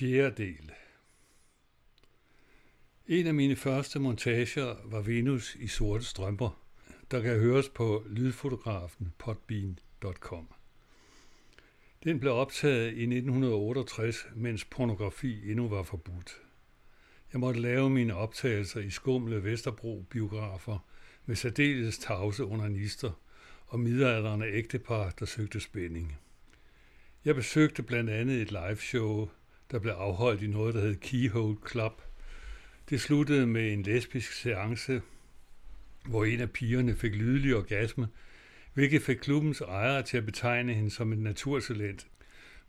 Fjerde 0.00 0.42
del. 0.42 0.72
En 3.06 3.26
af 3.26 3.34
mine 3.34 3.56
første 3.56 3.98
montager 3.98 4.76
var 4.84 5.00
Venus 5.00 5.54
i 5.54 5.66
sorte 5.66 6.04
strømper, 6.04 6.62
der 7.10 7.22
kan 7.22 7.38
høres 7.38 7.68
på 7.68 8.04
lydfotografen 8.06 9.12
potbean.com. 9.18 10.48
Den 12.04 12.20
blev 12.20 12.32
optaget 12.32 12.86
i 12.86 13.02
1968, 13.02 14.26
mens 14.34 14.64
pornografi 14.64 15.50
endnu 15.50 15.68
var 15.68 15.82
forbudt. 15.82 16.42
Jeg 17.32 17.40
måtte 17.40 17.60
lave 17.60 17.90
mine 17.90 18.14
optagelser 18.14 18.80
i 18.80 18.90
skumle 18.90 19.44
Vesterbro 19.44 20.06
biografer 20.10 20.86
med 21.26 21.36
særdeles 21.36 21.98
tavse 21.98 22.44
undernister 22.44 23.20
og 23.66 23.80
midalderne 23.80 24.46
ægtepar, 24.46 25.10
der 25.10 25.26
søgte 25.26 25.60
spænding. 25.60 26.18
Jeg 27.24 27.34
besøgte 27.34 27.82
blandt 27.82 28.10
andet 28.10 28.42
et 28.42 28.50
liveshow, 28.50 29.28
der 29.70 29.78
blev 29.78 29.92
afholdt 29.92 30.42
i 30.42 30.46
noget, 30.46 30.74
der 30.74 30.80
hed 30.80 30.96
Keyhole 30.96 31.56
Club. 31.70 32.02
Det 32.90 33.00
sluttede 33.00 33.46
med 33.46 33.72
en 33.72 33.82
lesbisk 33.82 34.32
seance, 34.32 35.02
hvor 36.06 36.24
en 36.24 36.40
af 36.40 36.50
pigerne 36.50 36.96
fik 36.96 37.14
lydelig 37.14 37.56
orgasme, 37.56 38.08
hvilket 38.74 39.02
fik 39.02 39.16
klubbens 39.16 39.60
ejere 39.60 40.02
til 40.02 40.16
at 40.16 40.26
betegne 40.26 40.74
hende 40.74 40.90
som 40.90 41.12
et 41.12 41.18
naturtalent. 41.18 42.06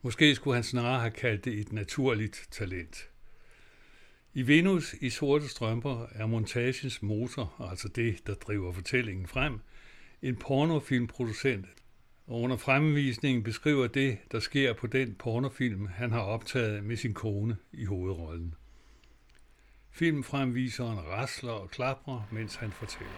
Måske 0.02 0.34
skulle 0.34 0.54
han 0.54 0.64
snarere 0.64 1.00
have 1.00 1.10
kaldt 1.10 1.44
det 1.44 1.58
et 1.58 1.72
naturligt 1.72 2.48
talent. 2.50 3.08
I 4.34 4.46
Venus 4.46 4.94
i 5.00 5.10
sorte 5.10 5.48
strømper 5.48 6.06
er 6.10 6.26
montagens 6.26 7.02
motor, 7.02 7.68
altså 7.70 7.88
det, 7.88 8.26
der 8.26 8.34
driver 8.34 8.72
fortællingen 8.72 9.26
frem, 9.26 9.58
en 10.22 10.36
pornofilmproducent, 10.36 11.66
og 12.26 12.40
under 12.40 12.56
fremvisningen 12.56 13.42
beskriver 13.42 13.86
det, 13.86 14.18
der 14.32 14.40
sker 14.40 14.72
på 14.72 14.86
den 14.86 15.14
pornofilm, 15.14 15.86
han 15.86 16.12
har 16.12 16.20
optaget 16.20 16.84
med 16.84 16.96
sin 16.96 17.14
kone 17.14 17.56
i 17.72 17.84
hovedrollen. 17.84 18.54
Filmfremviseren 19.90 20.98
rasler 20.98 21.52
og 21.52 21.70
klapper, 21.70 22.28
mens 22.30 22.56
han 22.56 22.70
fortæller. 22.70 23.12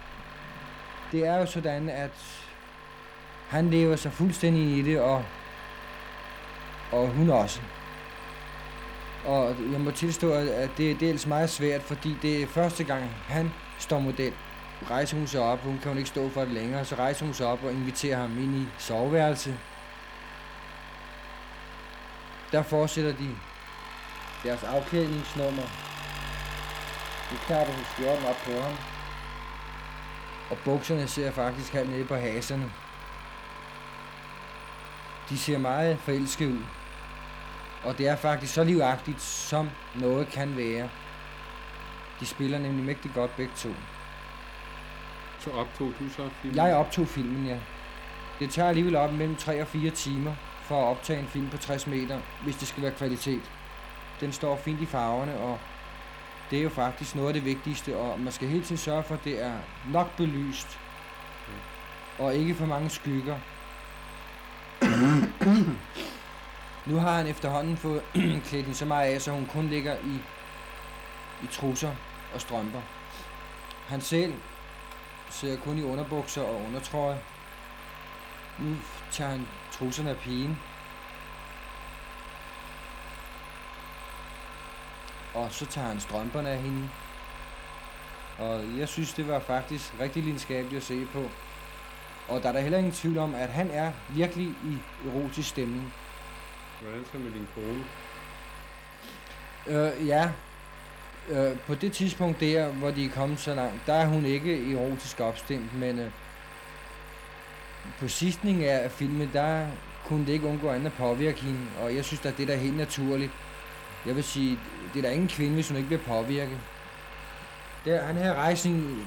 Det 1.12 1.26
er 1.26 1.38
jo 1.38 1.46
sådan, 1.46 1.88
at 1.88 2.44
han 3.48 3.70
lever 3.70 3.96
sig 3.96 4.12
fuldstændig 4.12 4.78
i 4.78 4.82
det, 4.82 5.00
og, 5.00 5.24
og 6.92 7.08
hun 7.08 7.30
også. 7.30 7.60
Og 9.24 9.56
jeg 9.72 9.80
må 9.80 9.90
tilstå, 9.90 10.32
at 10.32 10.70
det 10.76 10.90
er 10.90 10.98
dels 10.98 11.26
meget 11.26 11.50
svært, 11.50 11.82
fordi 11.82 12.16
det 12.22 12.42
er 12.42 12.46
første 12.46 12.84
gang, 12.84 13.04
han 13.04 13.50
står 13.78 14.00
model 14.00 14.32
rejser 14.90 15.16
hun 15.16 15.26
sig 15.26 15.40
op, 15.40 15.60
hun 15.60 15.78
kan 15.82 15.92
jo 15.92 15.98
ikke 15.98 16.08
stå 16.08 16.30
for 16.30 16.40
det 16.40 16.50
længere, 16.50 16.84
så 16.84 16.94
rejser 16.94 17.24
hun 17.24 17.34
sig 17.34 17.46
op 17.46 17.64
og 17.64 17.72
inviterer 17.72 18.16
ham 18.16 18.38
ind 18.38 18.56
i 18.56 18.68
soveværelse. 18.78 19.58
Der 22.52 22.62
fortsætter 22.62 23.12
de 23.12 23.36
deres 24.44 24.62
afklædningsnummer. 24.62 25.62
Nu 27.30 27.36
knapper 27.46 27.74
hun 27.74 27.84
skjorten 27.84 28.24
op 28.24 28.36
på 28.44 28.60
ham. 28.60 28.72
Og 30.50 30.58
bukserne 30.64 31.08
ser 31.08 31.30
faktisk 31.30 31.72
halvt 31.72 31.90
nede 31.90 32.04
på 32.04 32.14
haserne. 32.14 32.72
De 35.28 35.38
ser 35.38 35.58
meget 35.58 35.98
forelskede 35.98 36.52
ud. 36.52 36.64
Og 37.84 37.98
det 37.98 38.08
er 38.08 38.16
faktisk 38.16 38.54
så 38.54 38.64
livagtigt, 38.64 39.20
som 39.20 39.70
noget 39.94 40.28
kan 40.28 40.56
være. 40.56 40.88
De 42.20 42.26
spiller 42.26 42.58
nemlig 42.58 42.84
mægtig 42.84 43.10
godt 43.14 43.36
begge 43.36 43.52
to. 43.56 43.68
Så 45.44 45.50
optog 45.50 45.92
du 45.98 46.08
så 46.08 46.28
filmen? 46.42 46.56
Jeg 46.56 46.74
optog 46.74 47.08
filmen, 47.08 47.46
ja. 47.46 47.58
Det 48.38 48.50
tager 48.50 48.68
alligevel 48.68 48.96
op 48.96 49.12
mellem 49.12 49.36
3 49.36 49.60
og 49.60 49.68
4 49.68 49.90
timer 49.90 50.34
for 50.62 50.82
at 50.82 50.90
optage 50.90 51.18
en 51.18 51.26
film 51.26 51.50
på 51.50 51.56
60 51.56 51.86
meter, 51.86 52.20
hvis 52.42 52.56
det 52.56 52.68
skal 52.68 52.82
være 52.82 52.92
kvalitet. 52.92 53.50
Den 54.20 54.32
står 54.32 54.56
fint 54.56 54.80
i 54.80 54.86
farverne, 54.86 55.38
og 55.38 55.58
det 56.50 56.58
er 56.58 56.62
jo 56.62 56.68
faktisk 56.68 57.14
noget 57.14 57.28
af 57.28 57.34
det 57.34 57.44
vigtigste, 57.44 57.96
og 57.96 58.20
man 58.20 58.32
skal 58.32 58.48
hele 58.48 58.64
tiden 58.64 58.76
sørge 58.76 59.02
for, 59.02 59.14
at 59.14 59.24
det 59.24 59.44
er 59.44 59.52
nok 59.92 60.16
belyst, 60.16 60.78
og 62.18 62.34
ikke 62.34 62.54
for 62.54 62.66
mange 62.66 62.90
skygger. 62.90 63.36
nu 66.86 66.96
har 66.96 67.16
han 67.16 67.26
efterhånden 67.26 67.76
fået 67.76 68.02
klædt 68.48 68.64
hende 68.64 68.74
så 68.74 68.84
meget 68.84 69.14
af, 69.14 69.20
så 69.20 69.30
hun 69.30 69.46
kun 69.46 69.68
ligger 69.68 69.96
i, 69.96 70.20
i 71.42 71.46
trusser 71.52 71.90
og 72.34 72.40
strømper. 72.40 72.80
Han 73.88 74.00
selv 74.00 74.34
sidder 75.34 75.56
kun 75.56 75.78
i 75.78 75.82
underbukser 75.82 76.42
og 76.42 76.62
undertrøje. 76.62 77.20
Nu 78.58 78.76
tager 79.10 79.30
han 79.30 79.48
trusserne 79.72 80.10
af 80.10 80.16
pigen. 80.16 80.58
Og 85.34 85.52
så 85.52 85.66
tager 85.66 85.86
han 85.88 86.00
strømperne 86.00 86.48
af 86.48 86.58
hende. 86.58 86.88
Og 88.38 88.78
jeg 88.78 88.88
synes, 88.88 89.12
det 89.12 89.28
var 89.28 89.38
faktisk 89.38 89.94
rigtig 90.00 90.22
lidenskabeligt 90.22 90.80
at 90.80 90.86
se 90.86 91.06
på. 91.12 91.30
Og 92.28 92.42
der 92.42 92.48
er 92.48 92.52
der 92.52 92.60
heller 92.60 92.78
ingen 92.78 92.92
tvivl 92.92 93.18
om, 93.18 93.34
at 93.34 93.48
han 93.48 93.70
er 93.70 93.92
virkelig 94.08 94.46
i 94.46 94.78
erotisk 95.08 95.48
stemning. 95.48 95.94
Hvordan 96.80 97.04
så 97.12 97.18
med 97.18 97.32
din 97.32 97.48
kone? 97.54 97.84
Øh, 99.66 100.06
ja, 100.06 100.30
øh, 101.28 101.58
på 101.66 101.74
det 101.74 101.92
tidspunkt 101.92 102.40
der, 102.40 102.68
hvor 102.68 102.90
de 102.90 103.04
er 103.04 103.10
kommet 103.10 103.40
så 103.40 103.54
langt, 103.54 103.86
der 103.86 103.92
er 103.92 104.06
hun 104.06 104.24
ikke 104.24 104.74
erotisk 104.74 105.20
opstemt, 105.20 105.78
men 105.78 105.98
øh, 105.98 106.10
på 108.00 108.08
sidstning 108.08 108.64
af 108.64 108.90
filmen, 108.90 109.30
der 109.32 109.66
kunne 110.04 110.26
det 110.26 110.32
ikke 110.32 110.46
undgå 110.46 110.70
andet 110.70 110.86
at 110.86 110.92
påvirke 110.92 111.40
hende, 111.40 111.60
og 111.82 111.94
jeg 111.94 112.04
synes 112.04 112.26
at 112.26 112.36
det 112.36 112.50
er 112.50 112.56
helt 112.56 112.76
naturligt. 112.76 113.32
Jeg 114.06 114.16
vil 114.16 114.24
sige, 114.24 114.58
det 114.92 114.98
er 114.98 115.02
der 115.02 115.10
ingen 115.10 115.28
kvinde, 115.28 115.54
hvis 115.54 115.68
hun 115.68 115.76
ikke 115.76 115.86
bliver 115.86 116.02
påvirket. 116.02 116.58
Der, 117.84 118.04
han 118.04 118.16
her 118.16 118.34
rejsning 118.34 119.06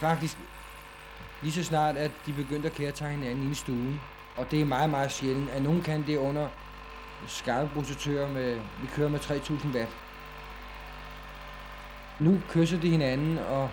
faktisk 0.00 0.36
lige 1.42 1.52
så 1.52 1.64
snart, 1.64 1.96
at 1.96 2.10
de 2.26 2.32
begyndte 2.32 2.68
at 2.68 2.74
kære 2.74 3.08
hinanden 3.08 3.52
i 3.52 3.54
stuen. 3.54 4.00
Og 4.36 4.50
det 4.50 4.60
er 4.60 4.64
meget, 4.64 4.90
meget 4.90 5.12
sjældent, 5.12 5.50
at 5.50 5.62
nogen 5.62 5.82
kan 5.82 6.04
det 6.06 6.16
under 6.16 6.48
skarpe 7.26 7.70
med, 8.28 8.54
vi 8.54 8.86
kører 8.94 9.08
med 9.08 9.18
3000 9.18 9.74
watt 9.74 9.90
nu 12.18 12.40
kysser 12.50 12.80
de 12.80 12.90
hinanden, 12.90 13.38
og 13.38 13.70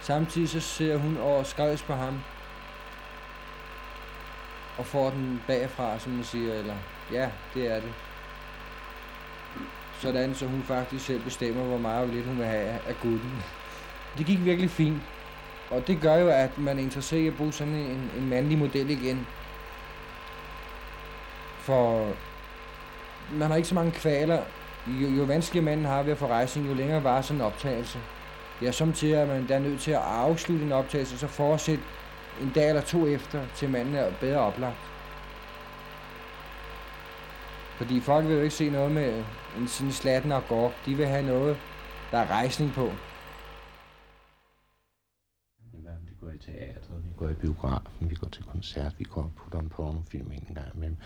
samtidig 0.00 0.48
så 0.48 0.60
ser 0.60 0.96
hun 0.96 1.16
over 1.16 1.42
skrevs 1.42 1.82
på 1.82 1.94
ham. 1.94 2.20
Og 4.78 4.86
får 4.86 5.10
den 5.10 5.42
bagfra, 5.46 5.98
som 5.98 6.12
man 6.12 6.24
siger, 6.24 6.54
eller 6.54 6.74
ja, 7.12 7.30
det 7.54 7.66
er 7.70 7.80
det. 7.80 7.92
Sådan, 10.00 10.34
så 10.34 10.46
hun 10.46 10.62
faktisk 10.62 11.06
selv 11.06 11.20
bestemmer, 11.20 11.64
hvor 11.64 11.78
meget 11.78 12.02
og 12.02 12.08
lidt 12.08 12.26
hun 12.26 12.38
vil 12.38 12.46
have 12.46 12.78
af 12.88 12.96
gutten. 13.02 13.42
Det 14.18 14.26
gik 14.26 14.44
virkelig 14.44 14.70
fint. 14.70 15.02
Og 15.70 15.86
det 15.86 16.00
gør 16.00 16.16
jo, 16.16 16.28
at 16.28 16.58
man 16.58 16.78
er 16.78 16.82
interesseret 16.82 17.20
i 17.20 17.26
at 17.26 17.36
bruge 17.36 17.52
sådan 17.52 17.74
en, 17.74 18.10
en 18.16 18.28
mandlig 18.28 18.58
model 18.58 18.90
igen. 18.90 19.26
For 21.58 22.12
man 23.32 23.48
har 23.48 23.56
ikke 23.56 23.68
så 23.68 23.74
mange 23.74 23.92
kvaler 23.92 24.42
jo, 24.88 25.08
jo 25.08 25.24
vanskeligere 25.24 25.64
manden 25.64 25.86
har 25.86 26.02
ved 26.02 26.12
at 26.12 26.18
få 26.18 26.26
rejsning, 26.26 26.68
jo 26.68 26.74
længere 26.74 27.04
var 27.04 27.20
sådan 27.20 27.40
en 27.40 27.46
optagelse. 27.46 27.98
Ja, 28.62 28.72
som 28.72 28.92
til 28.92 29.06
at 29.06 29.28
man 29.28 29.48
der 29.48 29.58
nødt 29.58 29.80
til 29.80 29.90
at 29.90 30.02
afslutte 30.02 30.64
en 30.64 30.72
optagelse, 30.72 31.14
og 31.14 31.18
så 31.18 31.26
fortsætte 31.26 31.84
en 32.42 32.52
dag 32.54 32.68
eller 32.68 32.82
to 32.82 33.06
efter, 33.06 33.46
til 33.54 33.70
manden 33.70 33.94
er 33.94 34.12
bedre 34.20 34.40
oplagt. 34.40 34.76
Fordi 37.76 38.00
folk 38.00 38.26
vil 38.26 38.36
jo 38.36 38.42
ikke 38.42 38.54
se 38.54 38.70
noget 38.70 38.92
med 38.92 39.24
en 39.58 39.68
sådan 39.68 39.92
slatten 39.92 40.32
og 40.32 40.42
går. 40.48 40.72
De 40.86 40.94
vil 40.94 41.06
have 41.06 41.26
noget, 41.26 41.56
der 42.10 42.18
er 42.18 42.30
rejsning 42.30 42.72
på. 42.72 42.90
Vi 46.06 46.14
går 46.20 46.30
i 46.30 46.38
teatret, 46.38 47.04
vi 47.04 47.10
går 47.16 47.28
i 47.28 47.34
biografen, 47.34 48.10
vi 48.10 48.14
går 48.14 48.28
til 48.28 48.44
koncert, 48.44 48.94
vi 48.98 49.04
går 49.04 49.22
og 49.22 49.32
putter 49.36 49.58
en 49.58 49.68
pornofilm 49.68 50.32
en 50.32 50.54
gang 50.54 50.74
imellem 50.74 50.96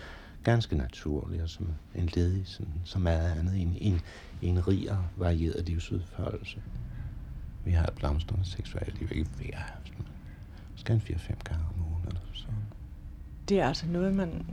ganske 0.43 0.75
naturlig 0.75 1.43
og 1.43 1.49
som 1.49 1.67
en 1.95 2.05
ledig, 2.05 2.47
sådan, 2.47 2.81
som 2.85 3.07
er 3.07 3.17
andet 3.17 3.61
en, 3.61 3.77
en, 3.81 4.01
en 4.41 4.67
rig 4.67 4.91
og 4.91 5.05
varieret 5.15 5.65
livsudførelse. 5.65 6.61
Vi 7.65 7.71
har 7.71 7.85
et 7.85 7.93
blomstrende 7.93 8.45
seksualliv, 8.45 9.07
ikke 9.11 9.29
hver 9.37 9.57
skal 10.75 10.95
en 10.95 11.01
4-5 11.01 11.43
gange 11.43 11.65
om 11.65 11.85
ugen 11.91 12.07
eller 12.07 12.19
sådan. 12.33 12.55
Det 13.49 13.59
er 13.59 13.67
altså 13.67 13.87
noget, 13.87 14.13
man, 14.13 14.45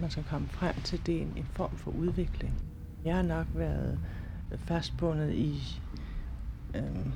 man 0.00 0.10
skal 0.10 0.24
komme 0.24 0.48
frem 0.48 0.74
til. 0.84 1.06
Det 1.06 1.16
er 1.16 1.22
en, 1.22 1.32
en 1.36 1.46
form 1.52 1.76
for 1.76 1.90
udvikling. 1.90 2.54
Jeg 3.04 3.16
har 3.16 3.22
nok 3.22 3.46
været 3.54 3.98
fastbundet 4.56 5.34
i 5.34 5.80
øhm, 6.74 7.12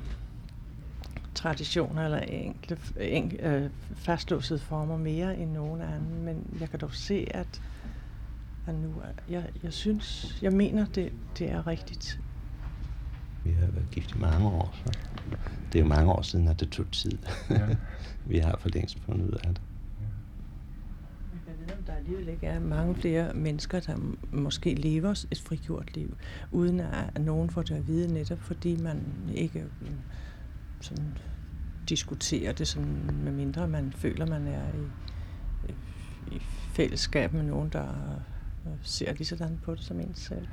traditioner 1.35 2.05
eller 2.05 2.19
enkle, 2.19 2.79
enk, 3.01 3.35
øh, 3.41 3.71
fastlåsede 3.95 4.59
former 4.59 4.97
mere 4.97 5.39
end 5.39 5.51
nogen 5.53 5.81
anden, 5.81 6.25
men 6.25 6.57
jeg 6.61 6.71
kan 6.71 6.81
dog 6.81 6.95
se, 6.95 7.27
at 7.31 7.63
og 8.67 8.75
nu, 8.75 8.95
jeg, 9.29 9.51
jeg 9.63 9.73
synes, 9.73 10.39
jeg 10.43 10.53
mener, 10.53 10.87
det, 10.87 11.13
det 11.39 11.51
er 11.51 11.67
rigtigt. 11.67 12.21
Vi 13.45 13.51
har 13.51 13.67
været 13.67 13.91
gift 13.91 14.15
i 14.15 14.19
mange 14.19 14.49
år, 14.49 14.75
så 14.85 14.99
det 15.73 15.79
er 15.79 15.83
jo 15.83 15.89
mange 15.89 16.13
år 16.13 16.23
siden, 16.23 16.49
at 16.49 16.61
det 16.61 16.69
tog 16.69 16.91
tid. 16.91 17.19
Ja. 17.51 17.69
vi 18.31 18.39
har 18.39 18.57
for 18.61 18.69
længst 18.69 18.99
fundet 18.99 19.27
ud 19.27 19.33
af 19.33 19.41
det. 19.41 19.61
Jeg 21.47 21.55
ved, 21.59 21.77
om 21.77 21.83
der 21.83 21.93
alligevel 21.93 22.29
ikke 22.29 22.47
er 22.47 22.61
mange 22.61 22.95
flere 22.95 23.35
mennesker, 23.35 23.81
der 23.81 23.97
måske 24.33 24.75
lever 24.75 25.25
et 25.31 25.41
frigjort 25.41 25.97
liv, 25.97 26.17
uden 26.53 26.81
at 26.81 27.21
nogen 27.21 27.51
får 27.51 27.63
det 27.63 27.75
at 27.75 27.87
vide 27.87 28.15
netop, 28.15 28.39
fordi 28.39 28.77
man 28.77 29.03
ikke 29.35 29.59
øh, 29.61 29.91
sådan 30.81 31.19
diskuterer 31.89 32.53
det, 32.53 32.69
sådan, 32.69 33.11
med 33.25 33.33
mindre 33.33 33.69
man 33.69 33.93
føler, 33.93 34.27
man 34.27 34.47
er 34.47 34.65
i, 34.75 35.73
i 36.35 36.41
fællesskab 36.73 37.33
med 37.33 37.43
nogen, 37.43 37.69
der 37.69 37.89
ser 38.83 39.13
lige 39.13 39.25
sådan 39.25 39.59
på 39.63 39.75
det 39.75 39.85
som 39.85 40.01
en 40.01 40.15
selv. 40.15 40.47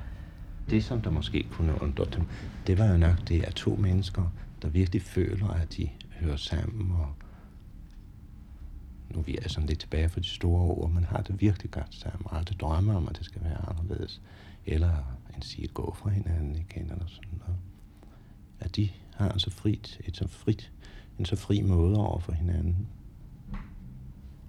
Det, 0.70 0.84
som 0.84 1.00
der 1.00 1.10
måske 1.10 1.46
kunne 1.50 1.82
undre 1.82 2.04
dem, 2.04 2.26
det 2.66 2.78
var 2.78 2.86
jo 2.86 2.96
nok 2.96 3.28
det, 3.28 3.42
at 3.42 3.54
to 3.54 3.76
mennesker, 3.76 4.32
der 4.62 4.68
virkelig 4.68 5.02
føler, 5.02 5.48
at 5.48 5.76
de 5.76 5.88
hører 6.10 6.36
sammen, 6.36 6.90
og 6.90 7.14
nu 9.10 9.20
vi 9.20 9.38
er 9.42 9.48
sådan 9.48 9.68
lidt 9.68 9.80
tilbage 9.80 10.08
for 10.08 10.20
de 10.20 10.26
store 10.26 10.62
ord, 10.62 10.90
man 10.90 11.04
har 11.04 11.22
det 11.22 11.40
virkelig 11.40 11.70
godt 11.70 11.94
sammen, 11.94 12.22
og 12.24 12.36
aldrig 12.36 12.60
drømmer 12.60 12.94
om, 12.94 13.08
at 13.08 13.16
det 13.18 13.24
skal 13.24 13.44
være 13.44 13.68
anderledes, 13.68 14.20
eller 14.66 15.18
en 15.36 15.42
sige 15.42 15.68
gå 15.68 15.94
fra 15.98 16.10
hinanden 16.10 16.56
igen, 16.56 16.82
eller 16.82 17.06
sådan 17.06 17.38
noget. 17.38 17.60
At 18.60 18.76
de 18.76 18.90
har 19.14 19.38
så 19.38 19.50
frit, 19.50 20.00
et 20.04 20.16
så 20.16 20.28
frit, 20.28 20.72
en 21.18 21.24
så 21.24 21.36
fri 21.36 21.62
måde 21.62 21.96
over 21.96 22.18
for 22.18 22.32
hinanden, 22.32 22.88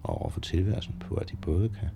og 0.02 0.20
over 0.20 0.30
for 0.30 0.40
tilværelsen 0.40 0.94
på, 1.00 1.14
at 1.14 1.30
de 1.30 1.36
både 1.36 1.68
kan 1.68 1.88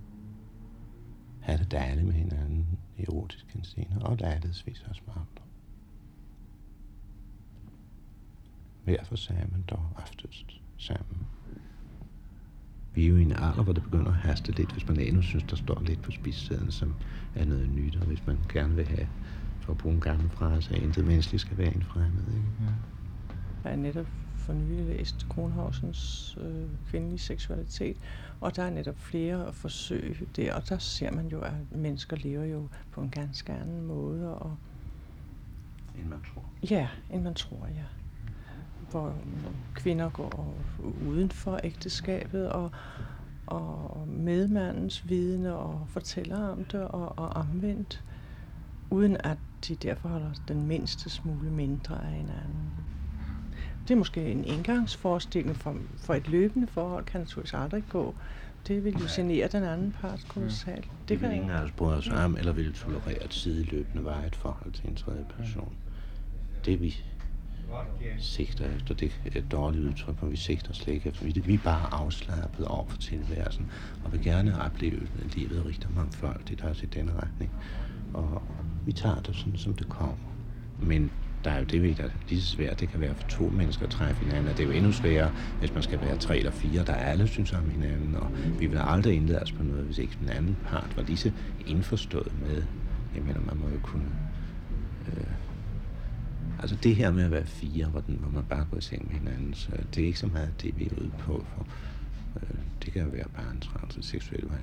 have 1.53 1.59
det 1.59 1.71
dejligt 1.73 2.07
med 2.07 2.15
hinanden 2.15 2.79
i 2.97 3.03
erotisk 3.03 3.47
henseende, 3.55 3.97
og 4.03 4.17
lejlighedsvis 4.17 4.85
også 4.89 5.03
med 5.07 5.15
andre. 5.15 5.43
Hver 8.85 9.05
for 9.05 9.17
sig, 9.17 9.47
men 9.53 9.65
dog 9.71 9.91
oftest 9.97 10.61
sammen. 10.77 11.27
Vi 12.95 13.05
er 13.05 13.09
jo 13.09 13.17
i 13.17 13.23
en 13.23 13.33
alder, 13.33 13.63
hvor 13.63 13.73
det 13.73 13.83
begynder 13.83 14.11
at 14.11 14.15
haste 14.15 14.53
lidt, 14.53 14.73
hvis 14.73 14.89
man 14.89 15.01
endnu 15.01 15.23
synes, 15.23 15.45
der 15.45 15.57
står 15.57 15.83
lidt 15.83 16.03
på 16.03 16.11
spidsæden, 16.11 16.71
som 16.71 16.95
er 17.35 17.45
noget 17.45 17.71
nyt, 17.71 17.97
og 17.97 18.07
hvis 18.07 18.27
man 18.27 18.39
gerne 18.53 18.75
vil 18.75 18.87
have, 18.89 19.09
for 19.61 19.73
at 19.73 19.79
bruge 19.79 19.95
en 19.95 20.01
gammel 20.01 20.31
frase, 20.31 20.75
at 20.75 20.83
intet 20.83 21.07
menneskeligt 21.07 21.41
skal 21.41 21.59
være 21.59 21.75
en 21.75 21.83
fremmed. 21.83 22.27
Ikke? 22.27 22.53
Ja. 22.61 22.73
Jeg 23.65 23.73
er 23.73 23.77
netop 23.77 24.07
for 24.49 24.55
nylig 24.55 24.87
læst 24.87 25.29
Kronhausens 25.29 26.39
øh, 26.41 26.69
kvindelige 26.87 27.19
seksualitet, 27.19 27.97
og 28.41 28.57
der 28.57 28.63
er 28.63 28.71
netop 28.71 28.99
flere 28.99 29.53
forsøg 29.53 30.29
der, 30.37 30.55
og 30.55 30.69
der 30.69 30.79
ser 30.79 31.11
man 31.11 31.27
jo, 31.27 31.41
at 31.41 31.53
mennesker 31.71 32.17
lever 32.17 32.45
jo 32.45 32.69
på 32.91 33.01
en 33.01 33.11
ganske 33.11 33.53
anden 33.53 33.83
måde. 33.83 34.39
Og 34.39 34.57
end 35.99 36.09
man 36.09 36.19
tror. 36.35 36.45
Ja, 36.71 36.89
end 37.11 37.23
man 37.23 37.35
tror, 37.35 37.67
ja. 37.67 37.85
Hvor 38.91 39.15
kvinder 39.75 40.11
går 40.11 40.55
uden 41.09 41.31
for 41.31 41.61
ægteskabet, 41.65 42.49
og, 42.53 42.71
og 43.47 44.09
medmandens 44.09 45.09
vidne 45.09 45.57
og 45.57 45.89
fortæller 45.89 46.49
om 46.49 46.65
det, 46.65 46.81
og, 46.81 47.19
og 47.19 47.29
omvendt, 47.29 48.05
uden 48.91 49.17
at 49.21 49.39
de 49.69 49.75
derfor 49.75 50.09
holder 50.09 50.33
den 50.49 50.67
mindste 50.67 51.11
smule 51.11 51.51
mindre 51.51 52.05
af 52.05 52.11
hinanden. 52.11 52.88
Det 53.89 53.95
er 53.95 53.99
måske 53.99 54.27
en 54.27 54.45
indgangsforestilling 54.45 55.57
for, 55.57 55.77
for 55.97 56.15
et 56.15 56.29
løbende 56.29 56.67
forhold, 56.67 57.05
kan 57.05 57.21
naturligvis 57.21 57.55
aldrig 57.55 57.85
gå. 57.89 58.15
Det 58.67 58.85
vil 58.85 58.93
jo 58.93 59.07
genere 59.17 59.49
den 59.49 59.63
anden 59.63 59.93
part 60.01 60.25
kolossalt. 60.29 60.85
Det, 60.85 61.09
det 61.09 61.19
kan 61.19 61.33
ingen 61.33 61.51
af 61.51 61.63
os 61.63 61.71
bryde 61.71 61.97
os 61.97 62.09
om, 62.09 62.37
eller 62.37 62.53
vil 62.53 62.75
tolerere 62.75 63.25
et 63.25 63.35
sideløbende 63.35 64.05
var 64.05 64.23
et 64.23 64.37
forhold 64.37 64.73
til 64.73 64.89
en 64.89 64.97
tredje 64.97 65.25
person. 65.37 65.77
Det 66.65 66.81
vi 66.81 66.97
sigter 68.19 68.77
efter, 68.77 68.95
det 68.95 69.13
er 69.25 69.39
et 69.39 69.53
dårligt 69.53 69.85
udtryk, 69.85 70.19
for 70.19 70.27
vi 70.27 70.37
sigter 70.37 70.73
slet 70.73 70.95
ikke 70.95 71.09
efter. 71.09 71.43
Vi 71.43 71.55
er 71.55 71.59
bare 71.59 71.95
afslappet 71.95 72.67
over 72.67 72.87
for 72.89 72.99
tilværelsen, 72.99 73.67
og 74.05 74.13
vil 74.13 74.23
gerne 74.23 74.63
opleve 74.63 75.09
livet 75.35 75.67
rigtig 75.67 75.91
mangfoldigt, 75.95 76.65
altså 76.65 76.87
i 76.87 76.89
denne 76.89 77.13
retning. 77.23 77.51
Og 78.13 78.43
vi 78.85 78.93
tager 78.93 79.21
det 79.21 79.37
sådan, 79.37 79.57
som 79.59 79.75
det 79.75 79.89
kommer. 79.89 80.17
Men 80.79 81.11
der 81.45 81.51
er 81.51 81.59
jo 81.59 81.65
det, 81.65 81.99
der 81.99 82.05
er 82.05 82.09
lige 82.29 82.41
så 82.43 82.47
svært, 82.47 82.81
det 82.81 82.89
kan 82.89 83.01
være 83.01 83.15
for 83.15 83.23
to 83.29 83.49
mennesker 83.49 83.85
at 83.85 83.91
træffe 83.91 84.25
hinanden, 84.25 84.49
og 84.49 84.57
det 84.57 84.63
er 84.63 84.67
jo 84.67 84.73
endnu 84.73 84.93
sværere, 84.93 85.31
hvis 85.59 85.75
man 85.75 85.83
skal 85.83 86.01
være 86.01 86.17
tre 86.17 86.39
eller 86.39 86.51
fire, 86.51 86.85
der 86.85 86.95
alle 86.95 87.27
synes 87.27 87.53
om 87.53 87.71
hinanden, 87.71 88.15
og 88.15 88.31
vi 88.59 88.67
vil 88.67 88.79
aldrig 88.79 89.15
indlade 89.17 89.43
os 89.43 89.53
på 89.53 89.63
noget, 89.63 89.85
hvis 89.85 89.99
ikke 89.99 90.17
den 90.21 90.29
anden 90.29 90.57
part 90.65 90.97
var 90.97 91.03
lige 91.03 91.17
så 91.17 91.33
indforstået 91.67 92.33
med, 92.41 92.63
jeg 93.15 93.23
mener, 93.23 93.41
man 93.41 93.57
må 93.57 93.69
jo 93.69 93.79
kunne, 93.83 94.19
øh, 95.09 95.25
altså 96.59 96.77
det 96.77 96.97
her 96.97 97.13
med 97.13 97.25
at 97.25 97.31
være 97.31 97.47
fire, 97.47 97.87
hvor, 97.87 98.01
den, 98.01 98.15
hvor 98.15 98.31
man 98.31 98.45
bare 98.45 98.67
går 98.71 98.79
i 98.79 98.81
seng 98.81 99.07
med 99.07 99.15
hinanden, 99.15 99.55
så 99.55 99.71
det 99.95 100.03
er 100.03 100.07
ikke 100.07 100.19
så 100.19 100.27
meget 100.27 100.63
det, 100.63 100.79
vi 100.79 100.87
er 100.87 101.01
ude 101.01 101.11
på, 101.19 101.47
for 101.55 101.69
øh, 102.37 102.59
det 102.85 102.93
kan 102.93 103.03
jo 103.03 103.09
være 103.09 103.29
bare 103.35 103.51
en 103.51 104.03
seksuel 104.03 104.49
vej 104.49 104.59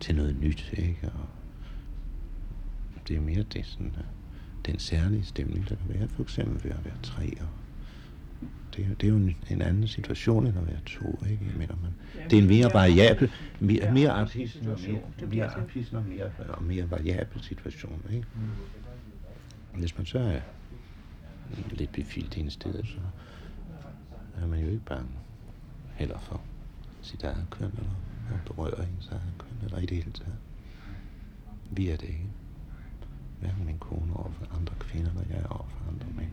til 0.00 0.16
noget 0.16 0.36
nyt, 0.36 0.72
ikke, 0.72 1.10
og 1.12 1.28
det 3.08 3.16
er 3.16 3.20
mere 3.20 3.42
det 3.42 3.66
sådan, 3.66 3.94
øh, 3.98 4.04
den 4.66 4.78
særlige 4.78 5.24
stemning, 5.24 5.68
der 5.68 5.74
kan 5.74 5.88
være, 5.88 6.08
for 6.08 6.22
eksempel 6.22 6.64
ved 6.64 6.70
at 6.70 6.84
være 6.84 6.96
tre. 7.02 7.32
Og 7.40 7.48
det, 8.76 8.84
er, 8.84 8.94
det 8.94 9.06
er 9.06 9.08
jo 9.10 9.16
en, 9.16 9.36
en 9.50 9.62
anden 9.62 9.88
situation, 9.88 10.46
end 10.46 10.58
at 10.58 10.66
være 10.66 10.80
to, 10.86 11.18
ikke? 11.30 11.44
Mener 11.56 11.76
man. 11.82 11.90
Det 12.30 12.38
er 12.38 12.42
en 12.42 12.48
mere 12.48 12.70
variabel, 12.74 13.30
mere, 13.60 13.92
mere 13.92 14.10
artisten 14.10 14.68
og 14.68 14.80
mere, 14.80 15.00
mere 15.28 15.50
og 15.92 16.04
mere, 16.04 16.30
og 16.48 16.62
mere 16.62 16.90
variabel 16.90 17.42
situation, 17.42 18.02
ikke? 18.10 18.26
Mm. 18.34 19.78
Hvis 19.78 19.96
man 19.96 20.06
så 20.06 20.18
er 20.18 20.40
lidt 21.70 21.92
befilt 21.92 22.38
en 22.38 22.50
sted, 22.50 22.84
så 22.84 22.98
er 24.42 24.46
man 24.46 24.60
jo 24.60 24.66
ikke 24.66 24.84
bange 24.84 25.10
heller 25.94 26.18
for 26.18 26.42
sit 27.02 27.22
eget 27.22 27.46
køn, 27.50 27.66
eller 27.66 27.90
at 28.34 28.54
berøre 28.54 28.88
ens 28.88 29.08
eget 29.08 29.32
køn, 29.38 29.64
eller 29.64 29.78
i 29.78 29.86
det 29.86 29.96
hele 29.96 30.12
taget. 30.12 30.36
Vi 31.70 31.88
er 31.88 31.96
det 31.96 32.08
ikke 32.08 32.26
hverken 33.40 33.66
min 33.66 33.78
kone 33.78 34.16
over 34.16 34.30
for 34.32 34.56
andre 34.56 34.74
kvinder, 34.80 35.10
eller 35.10 35.24
jeg 35.30 35.38
er 35.44 35.48
over 35.48 35.68
for 35.68 35.90
andre 35.90 36.06
mænd. 36.16 36.30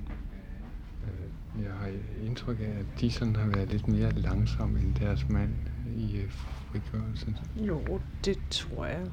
Øh, 1.03 1.63
jeg 1.63 1.71
har 1.73 1.91
indtryk 2.21 2.59
af, 2.59 2.79
at 2.79 2.85
de 2.99 3.11
sådan 3.11 3.35
har 3.35 3.45
været 3.45 3.69
lidt 3.69 3.87
mere 3.87 4.11
langsomme 4.11 4.79
end 4.79 4.95
deres 4.95 5.29
mand 5.29 5.53
i 5.97 6.17
øh, 6.17 6.31
frigørelsen. 6.31 7.37
Jo, 7.55 7.99
det 8.25 8.37
tror 8.49 8.85
jeg. 8.85 9.07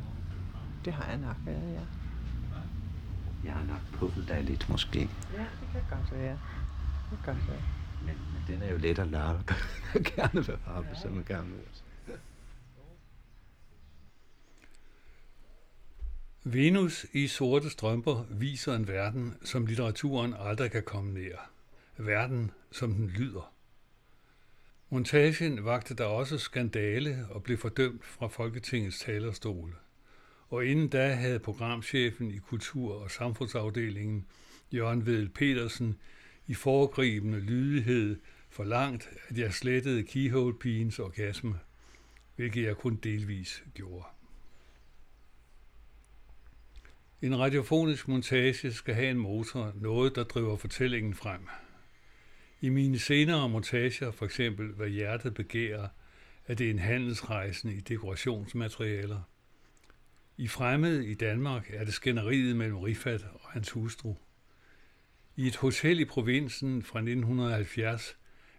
Det 0.84 0.92
har 0.92 1.10
jeg 1.10 1.18
nok 1.18 1.36
været, 1.44 1.72
ja. 1.72 1.80
Jeg 3.44 3.52
har 3.52 3.64
nok 3.64 3.80
puffet 3.92 4.28
dig 4.28 4.44
lidt, 4.44 4.68
måske. 4.68 4.98
Ja, 4.98 5.44
det 5.60 5.68
kan 5.72 5.80
godt 5.90 6.12
være. 6.12 6.38
Det 7.10 7.18
kan 7.24 7.34
godt 7.34 7.48
være. 7.48 7.62
Men, 8.00 8.14
men 8.32 8.42
den 8.46 8.62
er 8.62 8.72
jo 8.72 8.78
let 8.78 8.98
at 8.98 9.06
lave. 9.06 9.40
gerne 10.16 10.48
være 10.48 10.58
oppe, 10.66 10.90
så 10.94 11.08
man 11.08 11.24
gerne 11.28 11.46
vil. 11.46 11.60
Venus 16.44 17.06
i 17.12 17.26
sorte 17.26 17.70
strømper 17.70 18.26
viser 18.30 18.74
en 18.74 18.88
verden, 18.88 19.34
som 19.44 19.66
litteraturen 19.66 20.34
aldrig 20.38 20.70
kan 20.70 20.82
komme 20.82 21.12
nær. 21.14 21.50
Verden, 21.96 22.50
som 22.70 22.94
den 22.94 23.06
lyder. 23.06 23.52
Montagen 24.90 25.64
vagte 25.64 25.94
der 25.94 26.04
også 26.04 26.38
skandale 26.38 27.26
og 27.30 27.42
blev 27.42 27.58
fordømt 27.58 28.04
fra 28.04 28.26
Folketingets 28.26 28.98
talerstol. 28.98 29.76
Og 30.48 30.66
inden 30.66 30.88
da 30.88 31.14
havde 31.14 31.38
programchefen 31.38 32.30
i 32.30 32.38
Kultur- 32.38 33.02
og 33.02 33.10
Samfundsafdelingen, 33.10 34.26
Jørgen 34.72 35.06
Vedel 35.06 35.28
Petersen, 35.28 35.96
i 36.46 36.54
foregribende 36.54 37.40
lydighed 37.40 38.20
forlangt, 38.48 39.10
at 39.28 39.38
jeg 39.38 39.54
slettede 39.54 40.02
Keyhole-pigens 40.02 40.98
orgasme, 40.98 41.58
hvilket 42.36 42.62
jeg 42.62 42.76
kun 42.76 42.96
delvis 42.96 43.64
gjorde. 43.74 44.04
En 47.22 47.38
radiofonisk 47.38 48.08
montage 48.08 48.72
skal 48.72 48.94
have 48.94 49.10
en 49.10 49.18
motor, 49.18 49.72
noget 49.74 50.14
der 50.14 50.24
driver 50.24 50.56
fortællingen 50.56 51.14
frem. 51.14 51.48
I 52.60 52.68
mine 52.68 52.98
senere 52.98 53.48
montager, 53.48 54.10
for 54.10 54.24
eksempel 54.24 54.66
Hvad 54.72 54.88
hjertet 54.88 55.34
begærer, 55.34 55.88
er 56.46 56.54
det 56.54 56.70
en 56.70 56.78
handelsrejsen 56.78 57.70
i 57.70 57.80
dekorationsmaterialer. 57.80 59.20
I 60.36 60.48
Fremmed 60.48 61.00
i 61.00 61.14
Danmark 61.14 61.70
er 61.72 61.84
det 61.84 61.94
skænderiet 61.94 62.56
mellem 62.56 62.78
Rifat 62.78 63.26
og 63.34 63.50
hans 63.50 63.70
hustru. 63.70 64.14
I 65.36 65.46
et 65.46 65.56
hotel 65.56 66.00
i 66.00 66.04
provinsen 66.04 66.82
fra 66.82 66.98
1970 66.98 68.16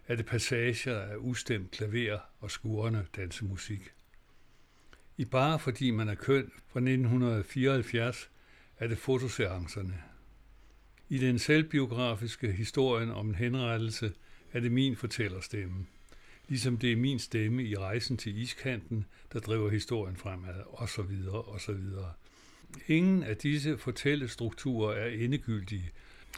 er 0.08 0.16
det 0.16 0.26
passager 0.26 1.00
af 1.00 1.16
ustemt 1.18 1.70
klaver 1.70 2.18
og 2.40 2.50
skurende 2.50 3.06
dansemusik. 3.16 3.92
I 5.16 5.24
Bare 5.24 5.58
fordi 5.58 5.90
man 5.90 6.08
er 6.08 6.14
køn 6.14 6.52
fra 6.68 6.80
1974 6.80 8.31
er 8.82 8.86
det 8.88 8.98
fotoseancerne. 8.98 10.02
I 11.08 11.18
den 11.18 11.38
selvbiografiske 11.38 12.52
historien 12.52 13.10
om 13.10 13.28
en 13.28 13.34
henrettelse 13.34 14.12
er 14.52 14.60
det 14.60 14.72
min 14.72 14.96
fortællerstemme, 14.96 15.86
ligesom 16.48 16.76
det 16.76 16.92
er 16.92 16.96
min 16.96 17.18
stemme 17.18 17.64
i 17.64 17.76
rejsen 17.76 18.16
til 18.16 18.38
iskanten, 18.38 19.04
der 19.32 19.40
driver 19.40 19.70
historien 19.70 20.16
fremad, 20.16 20.54
osv. 20.72 21.28
osv. 21.46 21.80
Ingen 22.88 23.22
af 23.22 23.36
disse 23.36 23.78
fortællestrukturer 23.78 24.94
er 24.94 25.08
endegyldige. 25.08 25.90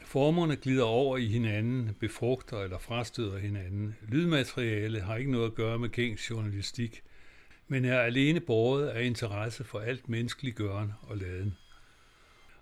Formerne 0.04 0.56
glider 0.56 0.84
over 0.84 1.18
i 1.18 1.26
hinanden, 1.26 1.90
befrugter 2.00 2.62
eller 2.62 2.78
frastøder 2.78 3.38
hinanden. 3.38 3.96
Lydmateriale 4.08 5.00
har 5.00 5.16
ikke 5.16 5.30
noget 5.30 5.46
at 5.46 5.54
gøre 5.54 5.78
med 5.78 5.88
gængs 5.88 6.30
journalistik. 6.30 7.02
men 7.68 7.84
er 7.84 8.00
alene 8.00 8.40
båret 8.40 8.88
af 8.88 9.04
interesse 9.04 9.64
for 9.64 9.78
alt 9.78 10.08
menneskelig 10.08 10.54
gøren 10.54 10.92
og 11.02 11.16
laden. 11.16 11.56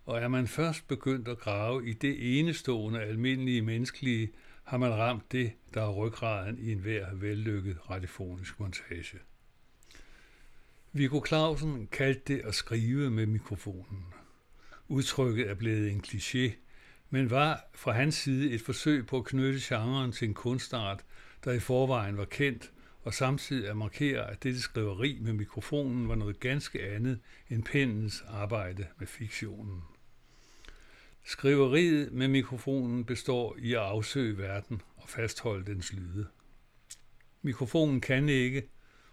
Og 0.06 0.18
er 0.18 0.28
man 0.28 0.46
først 0.46 0.88
begyndt 0.88 1.28
at 1.28 1.38
grave 1.38 1.88
i 1.88 1.92
det 1.92 2.38
enestående 2.38 3.00
almindelige 3.00 3.62
menneskelige, 3.62 4.32
har 4.64 4.78
man 4.78 4.94
ramt 4.94 5.32
det, 5.32 5.52
der 5.74 5.82
er 5.82 5.92
ryggraden 5.92 6.58
i 6.58 6.72
enhver 6.72 7.14
vellykket 7.14 7.90
radiofonisk 7.90 8.60
montage. 8.60 9.18
Viggo 10.92 11.20
Clausen 11.26 11.86
kaldte 11.86 12.34
det 12.34 12.40
at 12.40 12.54
skrive 12.54 13.10
med 13.10 13.26
mikrofonen. 13.26 14.06
Udtrykket 14.88 15.50
er 15.50 15.54
blevet 15.54 15.90
en 15.90 16.02
kliché, 16.06 16.52
men 17.10 17.30
var 17.30 17.70
fra 17.74 17.92
hans 17.92 18.14
side 18.14 18.50
et 18.50 18.60
forsøg 18.60 19.06
på 19.06 19.16
at 19.16 19.24
knytte 19.24 19.60
genren 19.62 20.12
til 20.12 20.28
en 20.28 20.34
kunstart, 20.34 21.04
der 21.44 21.52
i 21.52 21.60
forvejen 21.60 22.16
var 22.16 22.24
kendt, 22.24 22.72
og 23.02 23.14
samtidig 23.14 23.70
at 23.70 23.76
markere, 23.76 24.30
at 24.30 24.42
dette 24.42 24.60
skriveri 24.60 25.18
med 25.20 25.32
mikrofonen 25.32 26.08
var 26.08 26.14
noget 26.14 26.40
ganske 26.40 26.82
andet 26.82 27.20
end 27.50 27.62
pennens 27.62 28.24
arbejde 28.28 28.86
med 28.98 29.06
fiktionen. 29.06 29.82
Skriveriet 31.24 32.12
med 32.12 32.28
mikrofonen 32.28 33.04
består 33.04 33.56
i 33.58 33.72
at 33.72 33.80
afsøge 33.80 34.38
verden 34.38 34.82
og 34.96 35.08
fastholde 35.08 35.66
dens 35.66 35.92
lyde. 35.92 36.26
Mikrofonen 37.42 38.00
kan 38.00 38.28
ikke 38.28 38.68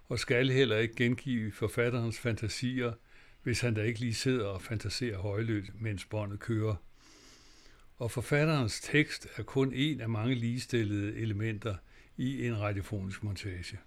og 0.07 0.19
skal 0.19 0.49
heller 0.49 0.77
ikke 0.77 0.95
gengive 0.95 1.51
forfatterens 1.51 2.19
fantasier, 2.19 2.93
hvis 3.43 3.61
han 3.61 3.73
da 3.73 3.81
ikke 3.81 3.99
lige 3.99 4.13
sidder 4.13 4.45
og 4.45 4.61
fantaserer 4.61 5.17
højlydt, 5.17 5.81
mens 5.81 6.05
båndet 6.05 6.39
kører. 6.39 6.75
Og 7.97 8.11
forfatterens 8.11 8.81
tekst 8.81 9.27
er 9.35 9.43
kun 9.43 9.73
en 9.73 10.01
af 10.01 10.09
mange 10.09 10.35
ligestillede 10.35 11.15
elementer 11.15 11.75
i 12.17 12.47
en 12.47 12.59
radiofonisk 12.59 13.23
montage. 13.23 13.79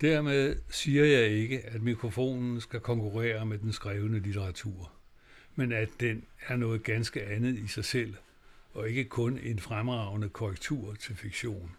Dermed 0.00 0.56
siger 0.70 1.04
jeg 1.04 1.28
ikke, 1.28 1.60
at 1.60 1.82
mikrofonen 1.82 2.60
skal 2.60 2.80
konkurrere 2.80 3.46
med 3.46 3.58
den 3.58 3.72
skrevne 3.72 4.18
litteratur, 4.18 4.92
men 5.54 5.72
at 5.72 5.88
den 6.00 6.24
er 6.46 6.56
noget 6.56 6.82
ganske 6.82 7.24
andet 7.24 7.58
i 7.58 7.66
sig 7.66 7.84
selv, 7.84 8.14
og 8.72 8.88
ikke 8.88 9.04
kun 9.04 9.38
en 9.38 9.58
fremragende 9.58 10.28
korrektur 10.28 10.94
til 10.94 11.16
fiktion. 11.16 11.76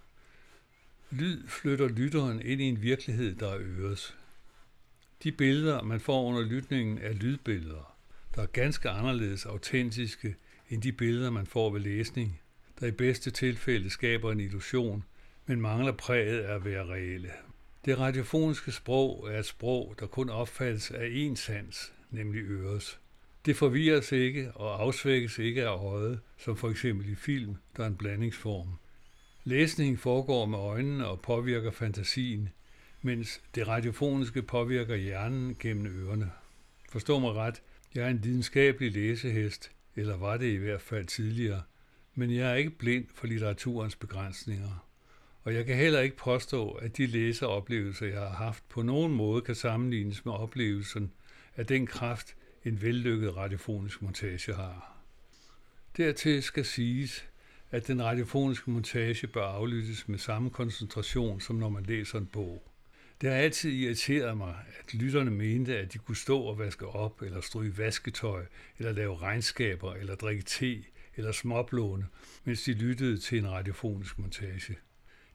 Lyd 1.11 1.47
flytter 1.47 1.87
lytteren 1.87 2.41
ind 2.41 2.61
i 2.61 2.63
en 2.63 2.81
virkelighed, 2.81 3.35
der 3.35 3.49
er 3.49 3.59
øres. 3.59 4.17
De 5.23 5.31
billeder, 5.31 5.81
man 5.81 5.99
får 5.99 6.23
under 6.23 6.41
lytningen, 6.41 6.97
er 6.97 7.13
lydbilleder, 7.13 7.95
der 8.35 8.41
er 8.41 8.45
ganske 8.45 8.89
anderledes 8.89 9.45
autentiske 9.45 10.35
end 10.69 10.81
de 10.81 10.91
billeder, 10.91 11.29
man 11.29 11.45
får 11.45 11.69
ved 11.69 11.81
læsning, 11.81 12.41
der 12.79 12.87
i 12.87 12.91
bedste 12.91 13.31
tilfælde 13.31 13.89
skaber 13.89 14.31
en 14.31 14.39
illusion, 14.39 15.03
men 15.45 15.61
mangler 15.61 15.91
præget 15.91 16.39
af 16.39 16.55
at 16.55 16.65
være 16.65 16.85
reelle. 16.85 17.31
Det 17.85 17.99
radiofoniske 17.99 18.71
sprog 18.71 19.27
er 19.31 19.39
et 19.39 19.45
sprog, 19.45 19.95
der 19.99 20.07
kun 20.07 20.29
opfattes 20.29 20.91
af 20.91 21.07
én 21.07 21.35
sans, 21.35 21.93
nemlig 22.11 22.43
øres. 22.43 22.99
Det 23.45 23.55
forvirres 23.55 24.11
ikke 24.11 24.51
og 24.51 24.81
afsvækkes 24.81 25.39
ikke 25.39 25.63
af 25.63 25.77
øjet, 25.85 26.19
som 26.37 26.57
for 26.57 26.69
eksempel 26.69 27.09
i 27.09 27.15
film, 27.15 27.55
der 27.77 27.83
er 27.83 27.87
en 27.87 27.95
blandingsform. 27.95 28.67
Læsningen 29.43 29.97
foregår 29.97 30.45
med 30.45 30.57
øjnene 30.57 31.07
og 31.07 31.21
påvirker 31.21 31.71
fantasien, 31.71 32.49
mens 33.01 33.41
det 33.55 33.67
radiofoniske 33.67 34.41
påvirker 34.41 34.95
hjernen 34.95 35.55
gennem 35.59 35.85
ørerne. 35.85 36.31
Forstå 36.89 37.19
mig 37.19 37.33
ret, 37.33 37.61
jeg 37.95 38.03
er 38.03 38.09
en 38.09 38.23
videnskabelig 38.23 38.91
læsehest, 38.91 39.71
eller 39.95 40.17
var 40.17 40.37
det 40.37 40.51
i 40.51 40.55
hvert 40.55 40.81
fald 40.81 41.05
tidligere, 41.05 41.61
men 42.15 42.35
jeg 42.35 42.51
er 42.51 42.55
ikke 42.55 42.69
blind 42.69 43.05
for 43.13 43.27
litteraturens 43.27 43.95
begrænsninger. 43.95 44.87
Og 45.43 45.53
jeg 45.53 45.65
kan 45.65 45.75
heller 45.75 45.99
ikke 45.99 46.17
påstå, 46.17 46.71
at 46.71 46.97
de 46.97 47.05
læseoplevelser, 47.05 48.05
jeg 48.05 48.19
har 48.19 48.35
haft, 48.35 48.69
på 48.69 48.81
nogen 48.81 49.13
måde 49.13 49.41
kan 49.41 49.55
sammenlignes 49.55 50.25
med 50.25 50.33
oplevelsen 50.33 51.11
af 51.55 51.65
den 51.65 51.87
kraft, 51.87 52.35
en 52.65 52.81
vellykket 52.81 53.37
radiofonisk 53.37 54.01
montage 54.01 54.53
har. 54.53 54.97
Dertil 55.97 56.43
skal 56.43 56.65
siges, 56.65 57.25
at 57.71 57.87
den 57.87 58.03
radiofoniske 58.03 58.71
montage 58.71 59.27
bør 59.27 59.45
aflyttes 59.45 60.07
med 60.07 60.19
samme 60.19 60.49
koncentration, 60.49 61.41
som 61.41 61.55
når 61.55 61.69
man 61.69 61.83
læser 61.83 62.17
en 62.17 62.25
bog. 62.25 62.69
Det 63.21 63.29
har 63.29 63.37
altid 63.37 63.71
irriteret 63.71 64.37
mig, 64.37 64.55
at 64.79 64.93
lytterne 64.93 65.31
mente, 65.31 65.77
at 65.77 65.93
de 65.93 65.97
kunne 65.97 66.15
stå 66.15 66.41
og 66.41 66.59
vaske 66.59 66.87
op, 66.87 67.21
eller 67.21 67.41
stryge 67.41 67.77
vasketøj, 67.77 68.45
eller 68.77 68.91
lave 68.91 69.17
regnskaber, 69.17 69.93
eller 69.93 70.15
drikke 70.15 70.43
te, 70.43 70.83
eller 71.15 71.31
småblåne, 71.31 72.07
mens 72.43 72.63
de 72.63 72.73
lyttede 72.73 73.17
til 73.17 73.37
en 73.37 73.51
radiofonisk 73.51 74.19
montage. 74.19 74.77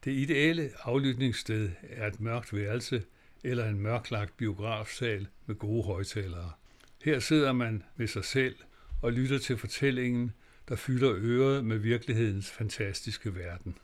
Det 0.05 0.13
ideelle 0.13 0.71
aflytningssted 0.83 1.71
er 1.83 2.07
et 2.07 2.21
mørkt 2.21 2.55
værelse 2.55 3.05
eller 3.45 3.69
en 3.69 3.81
mørklagt 3.81 4.37
biografsal 4.37 5.27
med 5.47 5.55
gode 5.55 5.85
højtalere. 5.85 6.53
Her 7.05 7.19
sidder 7.19 7.53
man 7.53 7.83
med 7.97 8.07
sig 8.07 8.25
selv 8.25 8.57
og 9.03 9.13
lytter 9.13 9.39
til 9.39 9.57
fortællingen, 9.57 10.33
der 10.69 10.77
fylder 10.77 11.15
øret 11.17 11.65
med 11.65 11.79
virkelighedens 11.79 12.51
fantastiske 12.51 13.35
verden. 13.35 13.79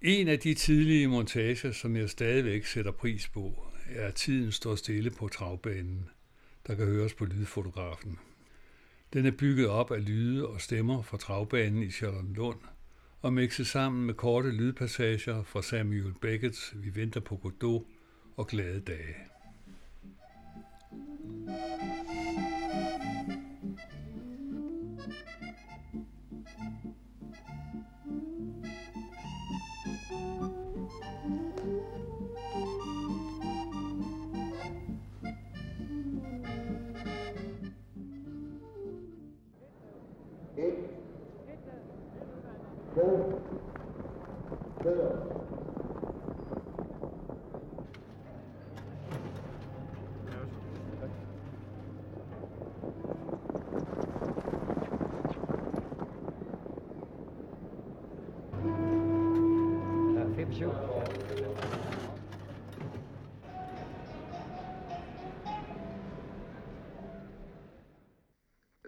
En 0.00 0.28
af 0.28 0.38
de 0.38 0.54
tidlige 0.54 1.08
montager, 1.08 1.72
som 1.72 1.96
jeg 1.96 2.10
stadigvæk 2.10 2.66
sætter 2.66 2.92
pris 2.92 3.28
på, 3.28 3.64
er 3.90 4.10
Tiden 4.10 4.52
står 4.52 4.74
stille 4.74 5.10
på 5.10 5.28
travbanen, 5.28 6.08
der 6.66 6.74
kan 6.74 6.86
høres 6.86 7.14
på 7.14 7.24
lydfotografen. 7.24 8.18
Den 9.12 9.26
er 9.26 9.30
bygget 9.30 9.68
op 9.68 9.90
af 9.90 10.04
lyde 10.04 10.48
og 10.48 10.60
stemmer 10.60 11.02
fra 11.02 11.18
travbanen 11.18 11.82
i 11.82 11.90
Charlottenlund 11.90 12.58
og 13.20 13.32
mixet 13.32 13.66
sammen 13.66 14.06
med 14.06 14.14
korte 14.14 14.50
lydpassager 14.50 15.42
fra 15.42 15.62
Samuel 15.62 16.14
Beckett's 16.24 16.76
Vi 16.78 16.94
venter 16.94 17.20
på 17.20 17.36
Godot 17.36 17.86
og 18.36 18.46
Glade 18.46 18.80
dage. 18.80 19.31
Mm-hmm. 20.92 21.41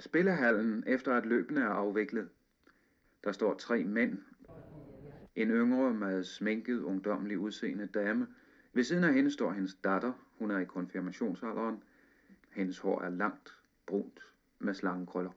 Spillehallen 0.04 0.84
efter 0.87 1.12
at 1.14 1.26
løbene 1.26 1.61
er 1.61 1.68
afviklet. 1.68 2.28
Der 3.25 3.32
står 3.32 3.54
tre 3.54 3.84
mænd. 3.84 4.18
En 5.34 5.50
yngre 5.50 5.94
med 5.94 6.25
sminket, 6.25 6.80
ungdomlig 6.82 7.38
udseende 7.38 7.87
dame. 7.87 8.26
Ved 8.73 8.84
siden 8.84 9.04
af 9.04 9.14
hende 9.14 9.30
står 9.30 9.52
hendes 9.52 9.75
datter. 9.75 10.12
Hun 10.38 10.50
er 10.50 10.58
i 10.58 10.64
konfirmationsalderen. 10.64 11.82
Hendes 12.50 12.78
hår 12.78 13.02
er 13.02 13.11
langt, 13.11 13.54
brunt, 13.87 14.20
med 14.58 14.75
slangekrøller. 14.75 15.30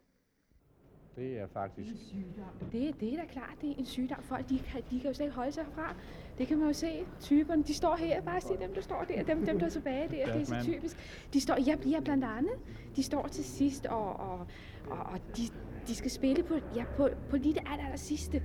Det 1.18 1.40
er 1.40 1.48
faktisk... 1.48 1.88
Det 1.88 1.96
er 1.96 2.00
en 2.00 2.24
sygdom. 2.24 2.70
Det, 2.72 3.00
det 3.00 3.14
er 3.14 3.18
da 3.18 3.26
klart, 3.32 3.54
det 3.62 3.70
er 3.70 3.74
en 3.78 3.86
sygdom. 3.86 4.24
Folk, 4.24 4.50
de 4.50 4.60
kan, 4.60 4.82
de 4.92 5.00
kan 5.00 5.10
jo 5.10 5.14
slet 5.14 5.26
ikke 5.26 5.36
holde 5.36 5.52
sig 5.52 5.66
fra. 5.76 5.96
Det 6.38 6.48
kan 6.48 6.58
man 6.58 6.68
jo 6.68 6.74
se. 6.74 7.06
Typerne, 7.22 7.64
de 7.64 7.74
står 7.74 7.96
her. 7.96 8.22
Bare 8.22 8.42
se 8.42 8.58
dem, 8.60 8.74
der 8.74 8.82
står 8.82 9.04
der. 9.08 9.24
Dem, 9.24 9.46
dem 9.46 9.60
der 9.60 9.66
er 9.66 9.70
tilbage 9.70 10.10
der. 10.10 10.34
Det 10.34 10.42
er 10.42 10.46
så 10.46 10.64
typisk. 10.64 10.98
De 11.34 11.42
står, 11.42 11.56
ja, 11.68 11.76
ja, 11.86 12.00
blandt 12.00 12.24
andet. 12.24 12.54
De 12.96 13.04
står 13.04 13.28
til 13.28 13.46
sidst, 13.46 13.86
og, 13.86 14.14
og, 14.14 14.48
og, 14.90 14.98
og 14.98 15.20
de, 15.38 15.42
de 15.88 15.96
skal 15.96 16.12
spille 16.12 16.44
på, 16.44 16.54
ja, 16.76 16.86
på, 16.98 17.10
på 17.30 17.38
lige 17.38 17.54
det 17.54 17.64
aller, 17.66 17.86
aller 17.86 17.98
sidste. 17.98 18.44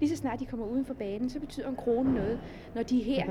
Lige 0.00 0.10
så 0.10 0.16
snart 0.16 0.40
de 0.40 0.46
kommer 0.46 0.66
uden 0.66 0.84
for 0.84 0.94
banen, 0.94 1.30
så 1.30 1.40
betyder 1.40 1.68
en 1.68 1.76
krone 1.76 2.14
noget. 2.14 2.40
Når 2.74 2.82
de 2.82 3.02
her, 3.02 3.26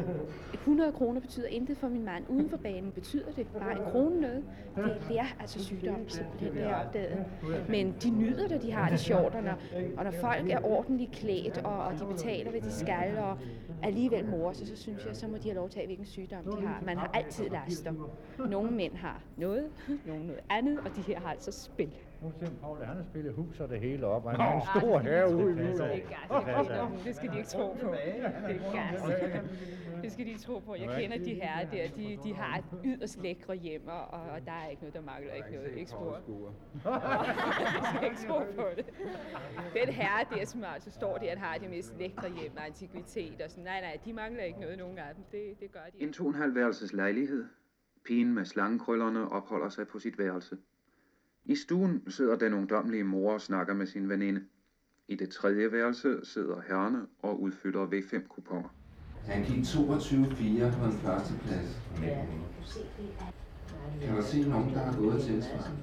100 0.53 0.91
kroner 0.91 1.21
betyder 1.21 1.47
intet 1.47 1.77
for 1.77 1.87
min 1.87 2.05
mand. 2.05 2.23
Uden 2.29 2.49
for 2.49 2.57
banen 2.57 2.91
betyder 2.91 3.31
det 3.31 3.47
bare 3.47 3.71
en 3.71 3.91
krone 3.91 4.21
noget. 4.21 4.43
Det, 4.75 5.01
det 5.09 5.19
er 5.19 5.25
altså 5.39 5.63
sygdom, 5.63 6.09
simpelthen, 6.09 6.53
det 6.53 6.63
er 6.63 6.75
opdaget. 6.75 7.25
Men 7.69 7.95
de 8.03 8.09
nyder 8.09 8.47
det, 8.47 8.61
de 8.61 8.71
har 8.71 8.89
det 8.89 8.99
sjovt, 8.99 9.35
og 9.35 9.43
når, 9.43 9.57
og 9.97 10.03
når 10.03 10.11
folk 10.11 10.49
er 10.49 10.65
ordentligt 10.65 11.11
klædt, 11.11 11.57
og, 11.57 11.83
og 11.83 11.93
de 11.99 12.05
betaler, 12.05 12.51
hvad 12.51 12.61
de 12.61 12.71
skal, 12.71 13.17
og 13.17 13.37
alligevel 13.83 14.25
mor 14.25 14.53
sig, 14.53 14.67
så 14.67 14.75
synes 14.75 15.05
jeg, 15.05 15.15
så 15.15 15.27
må 15.27 15.37
de 15.37 15.43
have 15.43 15.55
lov 15.55 15.69
til 15.69 15.79
at 15.79 15.85
hvilken 15.85 16.05
sygdom 16.05 16.43
de 16.43 16.67
har. 16.67 16.81
Man 16.85 16.97
har 16.97 17.11
altid 17.13 17.49
laster. 17.49 17.93
Nogle 18.49 18.71
mænd 18.71 18.95
har 18.95 19.21
noget, 19.37 19.65
nogle 20.07 20.25
noget 20.25 20.41
andet, 20.49 20.79
og 20.79 20.95
de 20.95 21.01
her 21.01 21.19
har 21.19 21.29
altså 21.29 21.51
spil. 21.51 21.93
Nu 22.23 22.31
ser 22.39 22.49
Paul, 22.61 22.77
han 22.83 22.95
har 22.95 23.03
spillet 23.03 23.33
hus 23.33 23.59
og 23.59 23.69
det 23.69 23.79
hele 23.79 24.07
op, 24.07 24.27
han 24.27 24.39
har 24.39 24.55
en 24.55 24.79
stor 24.79 24.99
have 24.99 25.35
ude 25.35 25.51
i 25.51 25.55
Det 25.55 25.81
er 25.81 25.87
gas. 26.09 27.03
Det 27.05 27.15
skal 27.15 27.31
de 27.31 27.37
ikke 27.37 27.49
tro 27.49 27.73
på. 27.81 27.87
Det 27.91 28.61
er. 28.75 29.41
Det 30.01 30.11
skal 30.11 30.25
de 30.25 30.29
ikke 30.29 30.41
tro 30.41 30.59
på. 30.59 30.75
Jeg 30.75 30.89
kender 30.99 31.17
de 31.17 31.33
her 31.33 31.69
der. 31.71 31.87
De, 31.95 32.19
de 32.23 32.33
har 32.33 32.57
et 32.57 32.63
yderst 32.83 33.21
lækre 33.21 33.55
hjem, 33.55 33.87
og, 33.87 34.07
og 34.07 34.45
der 34.45 34.51
er 34.51 34.69
ikke 34.69 34.81
noget, 34.81 34.93
der 34.95 35.01
mangler 35.01 35.33
ikke 35.33 35.51
noget. 35.51 35.77
Ikke 35.77 35.91
spor. 35.91 36.21
Jeg 36.85 37.83
skal 37.95 38.09
ikke 38.09 38.21
tro 38.27 38.39
på 38.55 38.67
det. 38.75 38.85
Den 39.73 39.93
herre 39.93 40.25
der, 40.31 40.45
som 40.45 40.63
altså 40.63 40.91
står 40.91 41.17
der, 41.17 41.37
har 41.37 41.57
det 41.57 41.69
mest 41.69 41.93
lækre 41.99 42.29
hjem 42.29 42.51
og 42.57 42.65
antikvitet 42.65 43.41
og 43.41 43.49
sådan. 43.49 43.63
Nej, 43.63 43.81
nej, 43.81 43.99
de 44.05 44.13
mangler 44.13 44.43
ikke 44.43 44.59
noget, 44.59 44.77
nogen 44.77 44.97
af 44.97 45.15
dem. 45.15 45.23
Det, 45.31 45.59
det 45.59 45.71
gør 45.71 45.79
de 45.93 46.03
En 46.03 46.13
to 46.13 46.23
og 46.23 46.29
en 46.29 46.35
halv 46.35 46.55
værelses 46.55 46.93
lejlighed. 46.93 47.45
Pigen 48.05 48.33
med 48.33 48.45
slangekrøllerne 48.45 49.31
opholder 49.31 49.69
sig 49.69 49.87
på 49.87 49.99
sit 49.99 50.17
værelse. 50.17 50.57
I 51.45 51.55
stuen 51.55 52.03
sidder 52.07 52.37
den 52.37 52.53
ungdomlige 52.53 53.03
mor 53.03 53.33
og 53.33 53.41
snakker 53.41 53.73
med 53.73 53.87
sin 53.87 54.09
veninde. 54.09 54.41
I 55.07 55.15
det 55.15 55.29
tredje 55.29 55.71
værelse 55.71 56.19
sidder 56.23 56.61
herrene 56.67 57.01
og 57.19 57.41
udfylder 57.41 57.87
V5-kuponer. 57.87 58.69
Han 59.25 59.43
gik 59.43 59.63
22-4 59.63 60.77
på 60.79 60.85
en 60.85 60.91
førsteplads. 60.91 61.81
Kan 64.01 64.15
du 64.15 64.23
se 64.23 64.49
nogen, 64.49 64.73
der 64.73 64.79
har 64.79 64.97
gået 64.97 65.21
tilsvarende? 65.21 65.77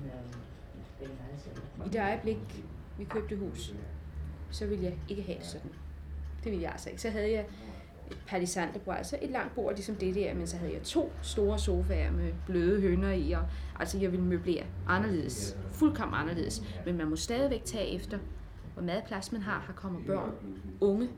I 1.86 1.88
det 1.88 2.00
øjeblik, 2.00 2.64
vi 2.98 3.04
købte 3.04 3.36
hus, 3.36 3.74
så 4.50 4.66
ville 4.66 4.84
jeg 4.84 4.98
ikke 5.08 5.22
have 5.22 5.38
det 5.38 5.46
sådan. 5.46 5.70
Det 6.44 6.50
ville 6.50 6.62
jeg 6.62 6.72
altså 6.72 6.90
ikke. 6.90 7.02
Så 7.02 7.10
havde 7.10 7.32
jeg 7.32 7.46
palisanderbord, 8.26 8.96
altså 8.96 9.18
et 9.22 9.30
langt 9.30 9.54
bord 9.54 9.74
ligesom 9.74 9.94
det 9.94 10.14
der, 10.14 10.34
men 10.34 10.46
så 10.46 10.56
havde 10.56 10.72
jeg 10.72 10.82
to 10.82 11.12
store 11.22 11.58
sofaer 11.58 12.12
med 12.12 12.32
bløde 12.46 12.80
hønder 12.80 13.12
i, 13.12 13.32
og 13.32 13.42
altså 13.80 13.98
jeg 13.98 14.12
ville 14.12 14.26
møblere 14.26 14.64
anderledes, 14.86 15.56
fuldkommen 15.72 16.14
anderledes, 16.14 16.62
men 16.86 16.96
man 16.96 17.08
må 17.10 17.16
stadigvæk 17.16 17.64
tage 17.64 17.86
efter, 17.86 18.18
hvor 18.74 18.82
meget 18.82 19.04
plads 19.04 19.32
man 19.32 19.42
har. 19.42 19.64
Her 19.66 19.74
kommer 19.74 20.00
børn, 20.06 20.32
unge, 20.80 21.08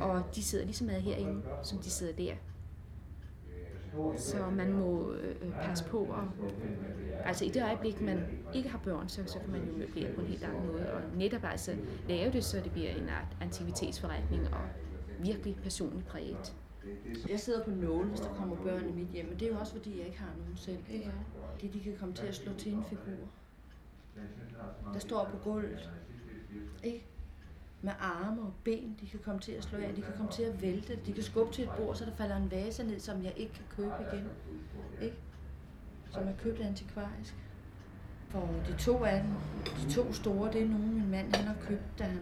og 0.00 0.22
de 0.34 0.42
sidder 0.42 0.64
lige 0.64 0.84
meget 0.84 1.02
herinde, 1.02 1.42
som 1.62 1.78
de 1.78 1.90
sidder 1.90 2.12
der. 2.12 2.34
Så 4.16 4.50
man 4.50 4.72
må 4.72 5.12
øh, 5.12 5.36
øh, 5.42 5.52
passe 5.62 5.84
på. 5.84 5.98
Og, 5.98 6.28
altså 7.24 7.44
i 7.44 7.48
det 7.48 7.62
øjeblik, 7.62 8.00
man 8.00 8.20
ikke 8.54 8.68
har 8.68 8.78
børn, 8.78 9.08
så, 9.08 9.20
så 9.26 9.38
kan 9.38 9.50
man 9.50 9.60
jo 9.68 9.78
møblere 9.78 10.12
på 10.14 10.20
en 10.20 10.26
helt 10.26 10.44
anden 10.44 10.66
måde. 10.66 10.92
Og 10.92 11.00
netop 11.16 11.44
altså 11.44 11.76
lave 12.08 12.32
det, 12.32 12.44
så 12.44 12.60
det 12.64 12.72
bliver 12.72 12.90
en 12.90 13.08
art 13.08 13.36
antikvitetsforretning 13.40 14.42
og 14.42 14.60
virkelig 15.22 15.56
personligt 15.62 16.06
præget. 16.06 16.54
Jeg 17.28 17.40
sidder 17.40 17.64
på 17.64 17.70
nåle, 17.70 18.08
hvis 18.08 18.20
der 18.20 18.34
kommer 18.34 18.56
børn 18.56 18.88
i 18.88 18.92
mit 18.92 19.08
hjem, 19.08 19.26
men 19.26 19.40
det 19.40 19.48
er 19.48 19.52
jo 19.52 19.58
også 19.58 19.72
fordi, 19.72 19.98
jeg 19.98 20.06
ikke 20.06 20.18
har 20.18 20.34
nogen 20.38 20.56
selv. 20.56 20.78
Ikke? 20.90 21.12
Det 21.60 21.72
de 21.72 21.80
kan 21.80 21.96
komme 22.00 22.14
til 22.14 22.26
at 22.26 22.34
slå 22.34 22.52
til 22.54 22.72
en 22.72 22.84
figur. 22.84 23.26
Der 24.92 24.98
står 24.98 25.24
på 25.24 25.36
gulvet. 25.36 25.90
Ikke? 26.82 27.06
Med 27.82 27.92
arme 28.00 28.42
og 28.42 28.52
ben, 28.64 28.96
de 29.00 29.06
kan 29.06 29.20
komme 29.24 29.40
til 29.40 29.52
at 29.52 29.64
slå 29.64 29.78
af, 29.78 29.94
de 29.94 30.02
kan 30.02 30.12
komme 30.16 30.32
til 30.32 30.42
at 30.42 30.62
vælte, 30.62 30.98
de 31.06 31.12
kan 31.12 31.22
skubbe 31.22 31.52
til 31.52 31.64
et 31.64 31.70
bord, 31.76 31.96
så 31.96 32.04
der 32.04 32.14
falder 32.14 32.36
en 32.36 32.50
vase 32.50 32.84
ned, 32.84 33.00
som 33.00 33.22
jeg 33.24 33.32
ikke 33.36 33.52
kan 33.52 33.64
købe 33.76 33.92
igen. 34.12 34.28
Ikke? 35.02 35.16
Som 36.10 36.28
er 36.28 36.32
købt 36.38 36.60
antikvarisk. 36.60 37.34
For 38.32 38.48
de 38.68 38.72
to 38.78 39.04
af 39.04 39.22
dem, 39.22 39.30
de 39.80 39.92
to 39.94 40.12
store, 40.12 40.52
det 40.52 40.62
er 40.62 40.68
nogen, 40.68 40.94
min 40.94 41.10
mand 41.10 41.34
han 41.34 41.46
har 41.46 41.56
købt, 41.60 41.98
da 41.98 42.04
han 42.04 42.20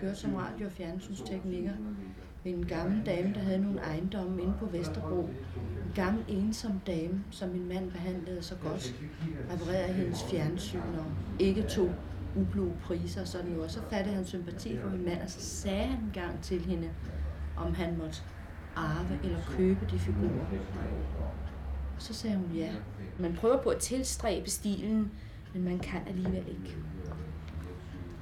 kørte 0.00 0.16
som 0.16 0.34
radio- 0.34 0.66
og 0.66 0.72
fjernsynstekniker. 0.72 1.72
Ved 2.44 2.52
en 2.52 2.66
gammel 2.66 3.06
dame, 3.06 3.34
der 3.34 3.40
havde 3.40 3.58
nogle 3.58 3.80
ejendomme 3.80 4.42
inde 4.42 4.54
på 4.58 4.66
Vesterbro. 4.66 5.20
En 5.86 5.92
gammel 5.94 6.24
ensom 6.28 6.80
dame, 6.86 7.24
som 7.30 7.48
min 7.48 7.68
mand 7.68 7.90
behandlede 7.90 8.42
så 8.42 8.54
godt. 8.54 8.94
Reparerede 9.52 9.92
hendes 9.92 10.24
fjernsyn 10.30 10.78
og 10.78 11.06
ikke 11.38 11.62
tog 11.62 11.94
ublu 12.36 12.68
priser 12.82 13.20
og 13.20 13.28
sådan 13.28 13.50
noget. 13.50 13.70
Så 13.70 13.80
fattede 13.90 14.14
han 14.14 14.24
sympati 14.24 14.78
for 14.78 14.90
min 14.90 15.04
mand, 15.04 15.22
og 15.22 15.30
så 15.30 15.40
sagde 15.40 15.82
han 15.84 16.04
engang 16.04 16.40
til 16.42 16.60
hende, 16.60 16.90
om 17.56 17.74
han 17.74 17.98
måtte 17.98 18.22
arve 18.76 19.18
eller 19.24 19.38
købe 19.56 19.86
de 19.90 19.98
figurer. 19.98 20.46
Og 21.96 22.02
så 22.02 22.14
sagde 22.14 22.36
hun 22.36 22.56
ja. 22.56 22.72
Man 23.18 23.36
prøver 23.40 23.62
på 23.62 23.68
at 23.68 23.78
tilstræbe 23.78 24.50
stilen, 24.50 25.10
men 25.54 25.64
man 25.64 25.78
kan 25.78 26.00
alligevel 26.08 26.44
ikke. 26.48 26.76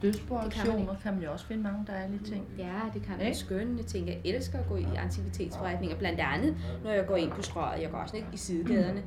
Dødsboaktioner 0.02 0.94
kan 1.02 1.14
man 1.14 1.22
jo 1.22 1.32
også 1.32 1.46
finde 1.46 1.62
mange 1.62 1.84
dejlige 1.86 2.24
ting. 2.24 2.44
Ja, 2.58 2.80
det 2.94 3.02
kan 3.02 3.16
man 3.16 3.26
Ikke? 3.26 3.38
skønne 3.38 3.82
ting. 3.82 4.06
Jeg 4.08 4.20
elsker 4.24 4.58
at 4.58 4.68
gå 4.68 4.76
i 4.76 4.86
aktivitetsforretninger, 4.96 5.96
blandt 5.98 6.20
andet, 6.20 6.56
når 6.84 6.90
jeg 6.90 7.06
går 7.06 7.16
ind 7.16 7.30
på 7.30 7.42
strøget. 7.42 7.82
Jeg 7.82 7.90
går 7.90 7.98
også 7.98 8.16
ikke 8.16 8.28
i 8.32 8.36
sidegaderne. 8.36 9.02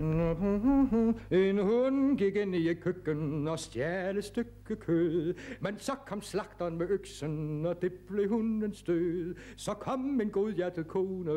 En 0.00 1.58
hund 1.58 2.18
gik 2.18 2.36
ind 2.36 2.54
i 2.54 2.70
et 2.70 2.80
køkken 2.80 3.48
og 3.48 3.58
stjal 3.58 4.18
et 4.18 4.24
stykke 4.24 4.76
kød. 4.76 5.34
Men 5.60 5.78
så 5.78 5.92
kom 6.06 6.22
slagteren 6.22 6.78
med 6.78 6.88
øksen, 6.88 7.66
og 7.66 7.82
det 7.82 7.92
blev 7.92 8.28
hundens 8.28 8.82
død. 8.82 9.34
Så 9.56 9.74
kom 9.74 10.20
en 10.20 10.30
godhjertet 10.30 10.86
kone. 10.86 11.32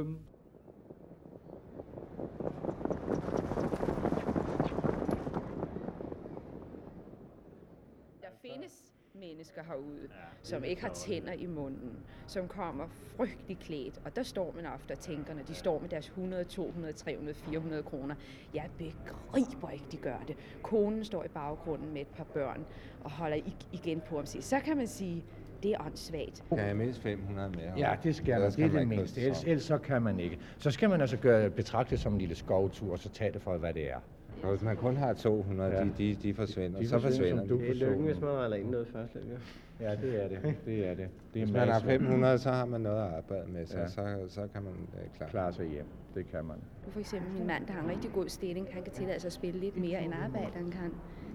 Der 8.22 8.32
findes 8.42 8.94
mennesker 9.16 9.62
herude, 9.64 10.08
som 10.44 10.64
ikke 10.64 10.82
har 10.82 10.94
tænder 10.94 11.34
i 11.34 11.46
munden, 11.46 11.92
som 12.28 12.48
kommer 12.48 12.88
frygtelig 12.88 13.58
klædt, 13.60 14.02
og 14.06 14.16
der 14.16 14.24
står 14.24 14.54
man 14.56 14.66
ofte 14.66 14.92
og 14.92 15.00
tænker, 15.00 15.34
når 15.34 15.44
de 15.44 15.54
står 15.56 15.80
med 15.80 15.90
deres 15.90 16.08
100, 16.08 16.44
200, 16.44 16.94
300, 16.94 17.34
400 17.38 17.84
kroner, 17.84 18.16
jeg 18.54 18.70
begriber 18.78 19.70
ikke, 19.70 19.86
de 19.92 19.98
gør 19.98 20.24
det. 20.28 20.36
Konen 20.64 21.04
står 21.06 21.24
i 21.24 21.28
baggrunden 21.28 21.94
med 21.94 22.02
et 22.02 22.08
par 22.08 22.24
børn 22.24 22.66
og 23.04 23.12
holder 23.12 23.38
ig- 23.38 23.68
igen 23.72 24.02
på 24.10 24.16
ham. 24.16 24.26
Så 24.26 24.60
kan 24.60 24.78
man 24.78 24.88
sige, 24.88 25.24
det 25.64 25.72
er 25.72 25.86
åndssvagt. 25.86 26.44
Kan 26.50 26.60
jeg 26.68 26.78
mindst 26.78 27.02
500 27.02 27.50
mere? 27.50 27.74
Ja, 27.78 27.96
det 28.04 28.16
skal 28.16 28.40
man. 28.42 28.52
Så 28.52 28.58
Det 28.58 28.66
er 28.66 28.80
det 28.80 28.88
mindste. 28.88 29.22
Ellers, 29.22 29.38
så- 29.38 29.48
ellers 29.50 29.64
så 29.64 29.78
kan 29.78 30.02
man 30.02 30.20
ikke. 30.20 30.40
Så 30.58 30.72
skal 30.72 30.90
man 30.90 31.02
altså 31.02 31.18
gøre, 31.18 31.50
betragte 31.50 31.90
det 31.92 32.00
som 32.00 32.14
en 32.14 32.20
lille 32.20 32.36
skovtur, 32.36 32.92
og 32.92 33.00
så 33.00 33.10
tage 33.10 33.32
det 33.34 33.42
for, 33.42 33.58
hvad 33.58 33.74
det 33.74 33.92
er. 33.92 34.00
Og 34.44 34.50
hvis 34.50 34.62
man 34.62 34.78
kun 34.78 34.98
har 34.98 35.14
200, 35.14 35.72
Ja. 35.72 35.84
de, 35.84 35.92
de, 35.98 36.18
de 36.24 36.34
forsvinder, 36.34 36.80
De 36.80 36.88
så 36.88 37.00
forsvinder, 37.00 37.44
de. 37.44 37.50
du 37.50 37.58
Det 37.60 37.70
er 37.70 37.74
lykken, 37.74 38.06
hvis 38.06 38.22
man 38.22 38.30
regner 38.30 38.56
ind 38.56 38.70
noget 38.70 38.88
først, 38.88 39.16
ikke? 39.16 39.28
Ja, 39.80 39.92
det 39.96 40.24
er 40.24 40.28
det. 40.28 40.56
Det 40.66 40.88
er 40.88 40.94
det. 40.96 41.08
det 41.34 41.42
er 41.42 41.46
Hvis 41.46 41.52
man 41.54 41.60
har 41.68 41.68
masser. 41.68 41.88
500, 41.88 42.38
så 42.38 42.52
har 42.52 42.66
man 42.66 42.82
noget 42.82 43.02
at 43.08 43.14
arbejde 43.18 43.52
med, 43.52 43.66
så, 43.66 43.78
Ja. 43.80 43.88
så, 43.88 44.02
så 44.28 44.42
kan 44.54 44.64
man 44.64 44.74
øh, 44.74 45.10
klare 45.18 45.30
Klare 45.30 45.54
sig 45.54 45.66
hjem. 45.68 45.86
Det 46.16 46.32
kan 46.32 46.46
man. 46.46 46.58
For 46.90 47.00
eksempel 47.00 47.32
min 47.34 47.48
mand, 47.48 47.66
der 47.68 47.74
har 47.74 47.84
en 47.84 47.90
rigtig 47.90 48.12
god 48.14 48.28
stilling, 48.28 48.68
han 48.72 48.84
kan 48.84 48.92
tillade 48.94 49.20
sig 49.20 49.28
at 49.28 49.34
spille 49.34 49.60
lidt 49.60 49.78
mere 49.78 50.04
end 50.04 50.14
arbejderen 50.14 50.72
kan. 50.72 50.92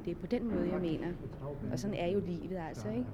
Det 0.07 0.17
er 0.17 0.21
på 0.21 0.27
den 0.27 0.55
måde, 0.55 0.69
jeg 0.73 0.81
mener. 0.81 1.13
Og 1.73 1.79
sådan 1.79 1.97
er 1.97 2.07
jo 2.07 2.21
livet 2.21 2.59
altså, 2.69 2.89
ikke? 2.89 3.07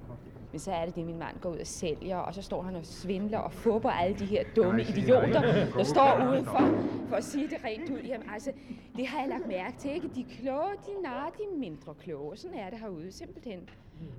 Men 0.51 0.59
så 0.59 0.73
er 0.73 0.87
det 0.87 0.95
det, 0.95 1.07
min 1.07 1.19
mand 1.19 1.41
går 1.41 1.51
ud 1.51 1.59
og 1.59 1.67
sælger, 1.67 2.17
og 2.17 2.35
så 2.35 2.43
står 2.43 2.63
han 2.63 2.77
og 2.77 2.87
svindler 2.87 3.39
og 3.39 3.53
fupper 3.53 3.91
alle 3.91 4.19
de 4.19 4.27
her 4.27 4.45
dumme 4.57 4.83
idioter, 4.83 5.41
der 5.77 5.85
står 5.85 6.29
udenfor, 6.31 6.59
for 7.09 7.17
at 7.17 7.25
sige 7.25 7.49
det 7.49 7.65
rent 7.65 7.91
ud. 7.91 7.99
Jamen 7.99 8.31
altså, 8.31 8.53
det 8.97 9.07
har 9.07 9.21
jeg 9.21 9.29
lagt 9.29 9.47
mærke 9.47 9.79
til, 9.79 9.91
ikke? 9.91 10.09
De 10.15 10.25
kloge, 10.25 10.73
de 10.87 11.03
narrer, 11.03 11.31
de 11.31 11.59
mindre 11.59 11.95
kloge. 11.95 12.37
Sådan 12.37 12.59
er 12.59 12.71
det 12.71 12.79
herude, 12.79 13.13
simpelthen. 13.13 13.69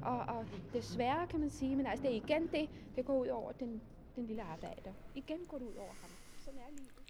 Og, 0.01 0.19
og 0.19 0.45
desværre 0.73 1.27
kan 1.27 1.39
man 1.39 1.49
sige, 1.49 1.75
men 1.75 1.86
altså, 1.86 2.03
det 2.03 2.12
er 2.12 2.15
igen 2.15 2.47
det, 2.51 2.69
det 2.95 3.05
går 3.05 3.17
ud 3.17 3.27
over 3.27 3.51
den, 3.51 3.81
den 4.15 4.25
lille 4.25 4.41
arbejder. 4.41 4.91
Igen 5.15 5.38
går 5.47 5.57
det 5.57 5.65
ud 5.65 5.75
over 5.75 5.93
ham. 6.01 6.09
Sådan 6.39 6.59
er 6.59 6.71
livet. 6.71 7.02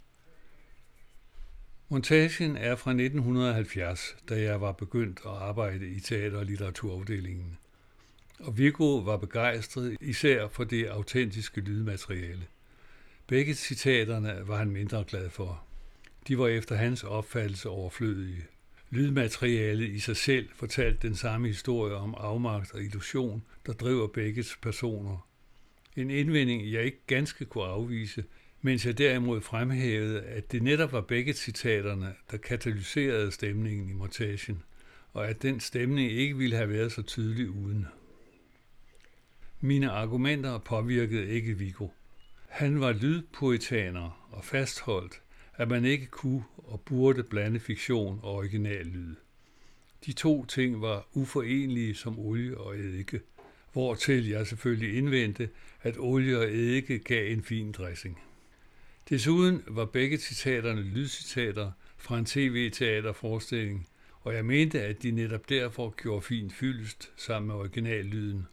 Montagen 1.94 2.58
er 2.58 2.76
fra 2.76 2.92
1970, 2.92 4.16
da 4.30 4.42
jeg 4.42 4.62
var 4.62 4.72
begyndt 4.72 5.20
at 5.26 5.32
arbejde 5.32 5.88
i 5.88 6.00
teater- 6.00 6.38
og 6.38 6.46
litteraturafdelingen. 6.46 7.58
Og 8.40 8.58
Viggo 8.58 8.98
var 8.98 9.18
begejstret 9.18 9.98
især 10.02 10.48
for 10.48 10.64
det 10.64 10.86
autentiske 10.86 11.62
lydmateriale. 11.62 12.44
Begge 13.28 13.54
citaterne 13.54 14.42
var 14.46 14.58
han 14.58 14.72
mindre 14.72 15.04
glad 15.08 15.30
for. 15.30 15.64
De 16.28 16.38
var 16.38 16.48
efter 16.48 16.76
hans 16.76 17.04
opfattelse 17.04 17.70
overflødige. 17.70 18.46
Lydmaterialet 18.90 19.90
i 19.90 20.00
sig 20.00 20.18
selv 20.18 20.50
fortalte 20.56 21.08
den 21.08 21.16
samme 21.16 21.48
historie 21.48 21.96
om 21.96 22.16
afmagt 22.18 22.74
og 22.74 22.82
illusion, 22.84 23.44
der 23.66 23.74
driver 23.74 24.08
begges 24.08 24.58
personer. 24.62 25.28
En 25.96 26.10
indvending, 26.10 26.72
jeg 26.72 26.84
ikke 26.84 27.02
ganske 27.08 27.46
kunne 27.46 27.66
afvise, 27.66 28.24
mens 28.66 28.86
jeg 28.86 28.98
derimod 28.98 29.42
fremhævede, 29.42 30.22
at 30.22 30.52
det 30.52 30.64
netop 30.64 30.92
var 30.92 31.02
begge 31.02 31.34
citaterne, 31.34 32.14
der 32.32 32.38
katalyserede 32.38 33.32
stemningen 33.32 33.90
i 33.90 33.94
montagen, 33.94 34.64
og 35.14 35.30
at 35.30 35.42
den 35.42 35.60
stemning 35.60 36.12
ikke 36.12 36.38
ville 36.38 36.56
have 36.56 36.70
været 36.70 36.92
så 36.92 37.02
tydelig 37.02 37.50
uden. 37.50 37.88
Mine 39.62 39.92
argumenter 39.92 40.58
påvirkede 40.58 41.30
ikke 41.30 41.58
Viggo. 41.58 41.88
Han 42.48 42.80
var 42.80 42.92
lydpoetaner 42.92 44.30
og 44.32 44.46
fastholdt, 44.46 45.22
at 45.56 45.70
man 45.70 45.86
ikke 45.86 46.06
kunne 46.06 46.44
og 46.58 46.82
burde 46.82 47.24
blande 47.24 47.60
fiktion 47.60 48.20
og 48.24 48.36
original 48.36 48.86
lyd. 48.86 49.16
De 50.06 50.14
to 50.14 50.46
ting 50.46 50.82
var 50.82 51.08
uforenelige 51.14 51.96
som 51.96 52.20
olie 52.20 52.58
og 52.58 52.78
eddike, 52.80 53.22
hvortil 53.74 54.28
jeg 54.28 54.48
selvfølgelig 54.48 54.98
indvendte, 54.98 55.50
at 55.82 55.98
olie 55.98 56.38
og 56.38 56.44
eddike 56.44 57.00
gav 57.00 57.32
en 57.32 57.44
fin 57.44 57.72
dressing. 57.72 58.20
Desuden 59.10 59.64
var 59.68 59.86
begge 59.86 60.18
citaterne 60.18 60.82
lydcitater 60.82 61.72
fra 61.98 62.18
en 62.18 62.26
tv-teaterforestilling, 62.26 63.88
og 64.22 64.34
jeg 64.34 64.46
mente, 64.46 64.82
at 64.82 65.04
de 65.04 65.12
netop 65.12 65.50
derfor 65.50 65.94
gjorde 66.02 66.22
fint 66.22 66.54
fyldest 66.54 67.12
sammen 67.18 67.48
med 67.48 67.56
originallyden, 67.56 68.48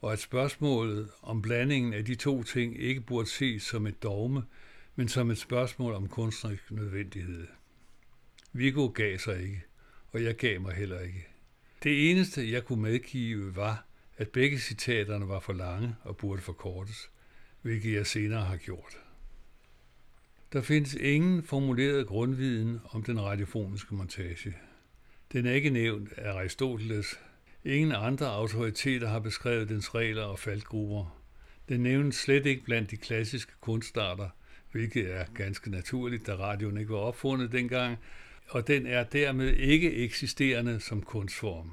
og 0.00 0.12
at 0.12 0.18
spørgsmålet 0.18 1.10
om 1.22 1.42
blandingen 1.42 1.94
af 1.94 2.04
de 2.04 2.14
to 2.14 2.42
ting 2.42 2.80
ikke 2.80 3.00
burde 3.00 3.28
ses 3.28 3.62
som 3.62 3.86
et 3.86 4.02
dogme, 4.02 4.42
men 4.94 5.08
som 5.08 5.30
et 5.30 5.38
spørgsmål 5.38 5.94
om 5.94 6.08
kunstnerisk 6.08 6.70
nødvendighed. 6.70 7.46
Viggo 8.52 8.86
gav 8.86 9.18
sig 9.18 9.42
ikke, 9.42 9.62
og 10.12 10.24
jeg 10.24 10.36
gav 10.36 10.60
mig 10.60 10.74
heller 10.74 11.00
ikke. 11.00 11.26
Det 11.82 12.10
eneste, 12.10 12.50
jeg 12.52 12.64
kunne 12.64 12.82
medgive, 12.82 13.56
var, 13.56 13.86
at 14.16 14.28
begge 14.28 14.58
citaterne 14.58 15.28
var 15.28 15.40
for 15.40 15.52
lange 15.52 15.96
og 16.02 16.16
burde 16.16 16.42
forkortes, 16.42 17.10
hvilket 17.62 17.92
jeg 17.92 18.06
senere 18.06 18.44
har 18.44 18.56
gjort. 18.56 19.05
Der 20.52 20.62
findes 20.62 20.94
ingen 20.94 21.42
formuleret 21.42 22.06
grundviden 22.06 22.80
om 22.90 23.02
den 23.02 23.20
radiofoniske 23.20 23.94
montage. 23.94 24.56
Den 25.32 25.46
er 25.46 25.52
ikke 25.52 25.70
nævnt 25.70 26.12
af 26.16 26.32
Aristoteles. 26.32 27.20
Ingen 27.64 27.92
andre 27.92 28.26
autoriteter 28.26 29.08
har 29.08 29.18
beskrevet 29.18 29.68
dens 29.68 29.94
regler 29.94 30.22
og 30.22 30.38
faldgrupper. 30.38 31.20
Den 31.68 31.80
nævnes 31.80 32.16
slet 32.16 32.46
ikke 32.46 32.64
blandt 32.64 32.90
de 32.90 32.96
klassiske 32.96 33.52
kunstarter, 33.60 34.28
hvilket 34.72 35.14
er 35.14 35.24
ganske 35.34 35.70
naturligt, 35.70 36.26
da 36.26 36.34
radioen 36.34 36.78
ikke 36.78 36.92
var 36.92 36.98
opfundet 36.98 37.52
dengang, 37.52 37.96
og 38.48 38.66
den 38.66 38.86
er 38.86 39.04
dermed 39.04 39.56
ikke 39.56 39.94
eksisterende 39.94 40.80
som 40.80 41.02
kunstform. 41.02 41.72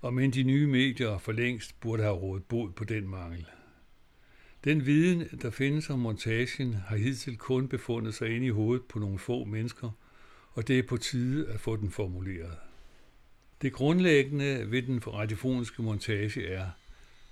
Og 0.00 0.14
men 0.14 0.30
de 0.30 0.42
nye 0.42 0.66
medier 0.66 1.18
for 1.18 1.32
længst 1.32 1.80
burde 1.80 2.02
have 2.02 2.14
rådet 2.14 2.44
bod 2.44 2.72
på 2.72 2.84
den 2.84 3.08
mangel. 3.08 3.46
Den 4.64 4.86
viden, 4.86 5.28
der 5.42 5.50
findes 5.50 5.90
om 5.90 5.98
montagen, 5.98 6.74
har 6.74 6.96
hidtil 6.96 7.36
kun 7.36 7.68
befundet 7.68 8.14
sig 8.14 8.36
inde 8.36 8.46
i 8.46 8.50
hovedet 8.50 8.86
på 8.86 8.98
nogle 8.98 9.18
få 9.18 9.44
mennesker, 9.44 9.90
og 10.52 10.68
det 10.68 10.78
er 10.78 10.82
på 10.82 10.96
tide 10.96 11.48
at 11.48 11.60
få 11.60 11.76
den 11.76 11.90
formuleret. 11.90 12.56
Det 13.62 13.72
grundlæggende 13.72 14.70
ved 14.70 14.82
den 14.82 15.06
radiofoniske 15.06 15.82
montage 15.82 16.46
er, 16.46 16.70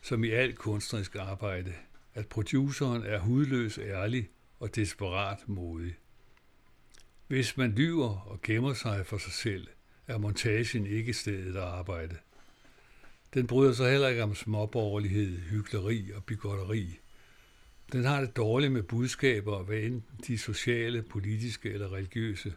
som 0.02 0.24
i 0.24 0.30
alt 0.30 0.58
kunstnerisk 0.58 1.16
arbejde, 1.16 1.72
at 2.14 2.26
produceren 2.26 3.02
er 3.02 3.18
hudløs 3.18 3.78
ærlig 3.78 4.28
og 4.60 4.76
desperat 4.76 5.48
modig. 5.48 5.94
Hvis 7.26 7.56
man 7.56 7.70
lyver 7.72 8.08
og 8.08 8.42
gemmer 8.42 8.74
sig 8.74 9.06
for 9.06 9.18
sig 9.18 9.32
selv, 9.32 9.66
er 10.06 10.18
montagen 10.18 10.86
ikke 10.86 11.12
stedet 11.12 11.56
at 11.56 11.62
arbejde. 11.62 12.16
Den 13.34 13.46
bryder 13.46 13.72
sig 13.72 13.90
heller 13.90 14.08
ikke 14.08 14.22
om 14.22 14.34
småborgerlighed, 14.34 15.38
hyggeleri 15.38 16.10
og 16.14 16.24
bigotteri. 16.24 16.98
Den 17.92 18.04
har 18.04 18.20
det 18.20 18.36
dårligt 18.36 18.72
med 18.72 18.82
budskaber, 18.82 19.62
hvad 19.62 19.78
enten 19.78 20.20
de 20.26 20.38
sociale, 20.38 21.02
politiske 21.02 21.72
eller 21.72 21.92
religiøse. 21.92 22.52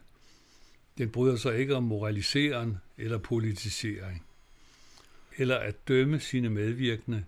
Den 0.98 1.10
bryder 1.10 1.36
sig 1.36 1.58
ikke 1.58 1.76
om 1.76 1.82
moraliseren 1.82 2.76
eller 2.98 3.18
politisering. 3.18 4.24
Eller 5.36 5.56
at 5.56 5.88
dømme 5.88 6.20
sine 6.20 6.50
medvirkende, 6.50 7.24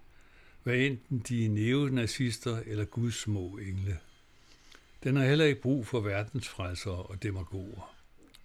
hvad 0.62 0.76
enten 0.76 1.18
de 1.18 1.44
er 1.44 1.50
neonazister 1.50 2.58
eller 2.66 2.84
Guds 2.84 3.14
små 3.14 3.58
engle. 3.58 3.98
Den 5.04 5.16
har 5.16 5.24
heller 5.24 5.44
ikke 5.44 5.60
brug 5.60 5.86
for 5.86 6.00
verdensfrelsere 6.00 7.02
og 7.02 7.22
demagoger. 7.22 7.94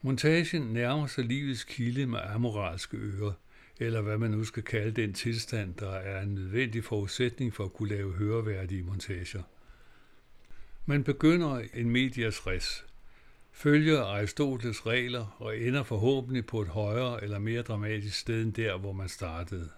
Montagen 0.01 0.61
nærmer 0.61 1.07
sig 1.07 1.25
livets 1.25 1.63
kilde 1.63 2.05
med 2.05 2.19
amoralske 2.19 2.97
ører, 2.97 3.33
eller 3.79 4.01
hvad 4.01 4.17
man 4.17 4.31
nu 4.31 4.43
skal 4.43 4.63
kalde 4.63 5.01
den 5.01 5.13
tilstand, 5.13 5.73
der 5.73 5.91
er 5.91 6.21
en 6.21 6.35
nødvendig 6.35 6.83
forudsætning 6.83 7.53
for 7.53 7.63
at 7.63 7.73
kunne 7.73 7.89
lave 7.89 8.13
høreværdige 8.13 8.83
montager. 8.83 9.43
Man 10.85 11.03
begynder 11.03 11.61
en 11.73 11.89
medias 11.89 12.47
res, 12.47 12.85
følger 13.51 14.01
Aristoteles 14.01 14.85
regler 14.85 15.35
og 15.39 15.57
ender 15.57 15.83
forhåbentlig 15.83 16.45
på 16.45 16.61
et 16.61 16.67
højere 16.67 17.23
eller 17.23 17.39
mere 17.39 17.61
dramatisk 17.61 18.19
sted 18.19 18.41
end 18.41 18.53
der, 18.53 18.77
hvor 18.77 18.93
man 18.93 19.09
startede. 19.09 19.69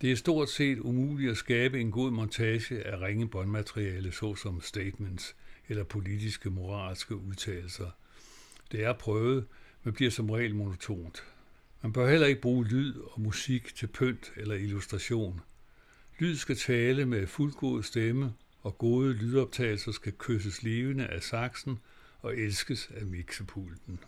Det 0.00 0.12
er 0.12 0.16
stort 0.16 0.50
set 0.50 0.78
umuligt 0.78 1.30
at 1.30 1.36
skabe 1.36 1.80
en 1.80 1.90
god 1.90 2.10
montage 2.10 2.86
af 2.86 3.00
ringe 3.00 3.28
båndmateriale, 3.28 4.12
såsom 4.12 4.60
statements 4.60 5.36
eller 5.68 5.84
politiske 5.84 6.50
moralske 6.50 7.16
udtalelser. 7.16 7.90
Det 8.72 8.84
er 8.84 8.92
prøvet, 8.92 9.46
men 9.82 9.94
bliver 9.94 10.10
som 10.10 10.30
regel 10.30 10.54
monotont. 10.54 11.24
Man 11.84 11.92
bør 11.92 12.10
heller 12.10 12.26
ikke 12.26 12.40
bruge 12.40 12.64
lyd 12.64 12.94
og 12.94 13.20
musik 13.20 13.74
til 13.74 13.86
pynt 13.86 14.32
eller 14.36 14.54
illustration. 14.54 15.40
Lyd 16.18 16.36
skal 16.36 16.56
tale 16.56 17.06
med 17.06 17.26
fuldgod 17.26 17.82
stemme, 17.82 18.32
og 18.60 18.78
gode 18.78 19.12
lydoptagelser 19.12 19.92
skal 19.92 20.12
kysses 20.12 20.62
levende 20.62 21.06
af 21.06 21.22
saksen 21.22 21.78
og 22.20 22.36
elskes 22.38 22.90
af 22.94 23.06
mixepulten. 23.06 24.00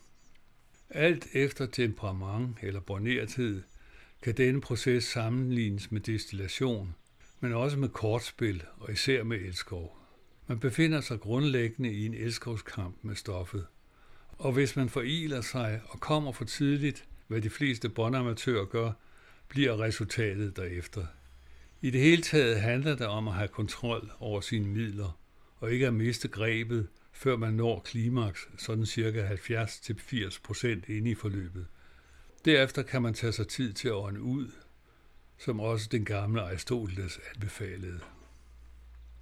Alt 0.90 1.26
efter 1.32 1.66
temperament 1.66 2.56
eller 2.62 2.80
bornerthed 2.80 3.62
kan 4.22 4.36
denne 4.36 4.60
proces 4.60 5.04
sammenlignes 5.04 5.92
med 5.92 6.00
destillation, 6.00 6.94
men 7.40 7.52
også 7.52 7.78
med 7.78 7.88
kortspil 7.88 8.62
og 8.76 8.92
især 8.92 9.22
med 9.22 9.36
elskov. 9.38 9.98
Man 10.46 10.58
befinder 10.58 11.00
sig 11.00 11.20
grundlæggende 11.20 11.92
i 11.92 12.06
en 12.06 12.14
elskovskamp 12.14 12.96
med 13.02 13.14
stoffet. 13.14 13.66
Og 14.28 14.52
hvis 14.52 14.76
man 14.76 14.88
foriler 14.88 15.40
sig 15.40 15.80
og 15.88 16.00
kommer 16.00 16.32
for 16.32 16.44
tidligt, 16.44 17.04
hvad 17.26 17.40
de 17.40 17.50
fleste 17.50 17.88
båndamatører 17.88 18.64
gør, 18.64 18.92
bliver 19.48 19.80
resultatet 19.80 20.56
derefter. 20.56 21.06
I 21.80 21.90
det 21.90 22.00
hele 22.00 22.22
taget 22.22 22.60
handler 22.60 22.96
det 22.96 23.06
om 23.06 23.28
at 23.28 23.34
have 23.34 23.48
kontrol 23.48 24.10
over 24.18 24.40
sine 24.40 24.68
midler, 24.68 25.18
og 25.56 25.72
ikke 25.72 25.86
at 25.86 25.94
miste 25.94 26.28
grebet, 26.28 26.88
før 27.12 27.36
man 27.36 27.54
når 27.54 27.80
klimaks, 27.80 28.48
sådan 28.58 28.86
cirka 28.86 29.28
70-80 29.28 30.40
procent 30.42 30.88
inde 30.88 31.10
i 31.10 31.14
forløbet. 31.14 31.66
Derefter 32.44 32.82
kan 32.82 33.02
man 33.02 33.14
tage 33.14 33.32
sig 33.32 33.48
tid 33.48 33.72
til 33.72 33.88
at 33.88 33.94
ånde 33.94 34.20
ud, 34.20 34.50
som 35.38 35.60
også 35.60 35.88
den 35.92 36.04
gamle 36.04 36.42
Aristoteles 36.42 37.20
anbefalede. 37.34 38.00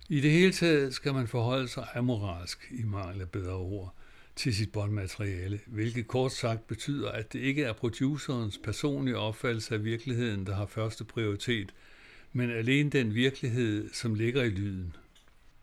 I 0.09 0.21
det 0.21 0.31
hele 0.31 0.53
taget 0.53 0.95
skal 0.95 1.15
man 1.15 1.29
forholde 1.29 1.69
sig 1.69 1.87
amoralsk, 1.95 2.69
i 2.71 2.83
mangel 2.83 3.21
af 3.21 3.31
bedre 3.31 3.55
ord, 3.55 3.95
til 4.37 4.55
sit 4.55 4.73
båndmateriale, 4.73 5.61
hvilket 5.67 6.09
kort 6.09 6.33
sagt 6.33 6.67
betyder, 6.67 7.11
at 7.11 7.33
det 7.33 7.39
ikke 7.39 7.63
er 7.65 7.73
producerens 7.73 8.59
personlige 8.59 9.17
opfattelse 9.17 9.75
af 9.75 9.85
virkeligheden, 9.85 10.47
der 10.47 10.55
har 10.55 10.67
første 10.67 11.05
prioritet, 11.05 11.75
men 12.33 12.51
alene 12.51 12.91
den 12.91 13.15
virkelighed, 13.15 13.91
som 13.93 14.15
ligger 14.15 14.43
i 14.43 14.49
lyden. 14.49 14.97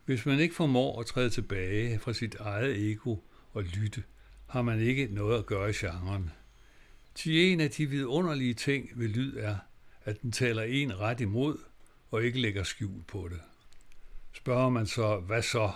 Hvis 0.05 0.25
man 0.25 0.39
ikke 0.39 0.55
formår 0.55 0.99
at 0.99 1.05
træde 1.05 1.29
tilbage 1.29 1.99
fra 1.99 2.13
sit 2.13 2.35
eget 2.35 2.91
ego 2.91 3.15
og 3.53 3.63
lytte, 3.63 4.03
har 4.47 4.61
man 4.61 4.79
ikke 4.79 5.07
noget 5.11 5.39
at 5.39 5.45
gøre 5.45 5.69
i 5.69 5.73
genren. 5.73 6.31
Til 7.15 7.51
en 7.51 7.61
af 7.61 7.71
de 7.71 7.85
vidunderlige 7.85 8.53
ting 8.53 8.89
ved 8.95 9.07
lyd 9.07 9.37
er, 9.37 9.55
at 10.03 10.21
den 10.21 10.31
taler 10.31 10.63
en 10.63 10.99
ret 10.99 11.21
imod 11.21 11.57
og 12.11 12.23
ikke 12.23 12.41
lægger 12.41 12.63
skjul 12.63 13.03
på 13.07 13.27
det. 13.31 13.39
Spørger 14.33 14.69
man 14.69 14.85
så, 14.85 15.17
hvad 15.19 15.41
så? 15.41 15.71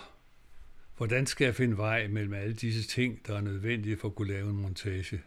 Hvordan 0.96 1.26
skal 1.26 1.44
jeg 1.44 1.54
finde 1.54 1.76
vej 1.76 2.08
mellem 2.08 2.32
alle 2.32 2.54
disse 2.54 2.88
ting, 2.88 3.26
der 3.26 3.36
er 3.36 3.40
nødvendige 3.40 3.96
for 3.96 4.08
at 4.08 4.14
kunne 4.14 4.28
lave 4.28 4.50
en 4.50 4.56
montage? 4.56 5.20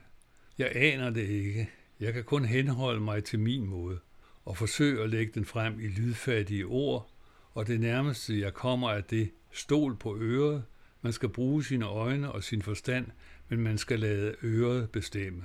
Jeg 0.57 0.71
aner 0.75 1.09
det 1.09 1.27
ikke. 1.27 1.69
Jeg 1.99 2.13
kan 2.13 2.23
kun 2.23 2.45
henholde 2.45 2.99
mig 2.99 3.23
til 3.23 3.39
min 3.39 3.65
måde 3.65 3.99
og 4.45 4.57
forsøge 4.57 5.03
at 5.03 5.09
lægge 5.09 5.31
den 5.35 5.45
frem 5.45 5.79
i 5.79 5.87
lydfattige 5.87 6.65
ord, 6.65 7.13
og 7.53 7.67
det 7.67 7.79
nærmeste 7.79 8.39
jeg 8.39 8.53
kommer 8.53 8.89
er 8.91 9.01
det 9.01 9.31
stol 9.51 9.95
på 9.95 10.17
øret. 10.17 10.63
Man 11.01 11.13
skal 11.13 11.29
bruge 11.29 11.63
sine 11.63 11.85
øjne 11.85 12.31
og 12.31 12.43
sin 12.43 12.61
forstand, 12.61 13.05
men 13.49 13.59
man 13.59 13.77
skal 13.77 13.99
lade 13.99 14.35
øret 14.43 14.89
bestemme. 14.89 15.43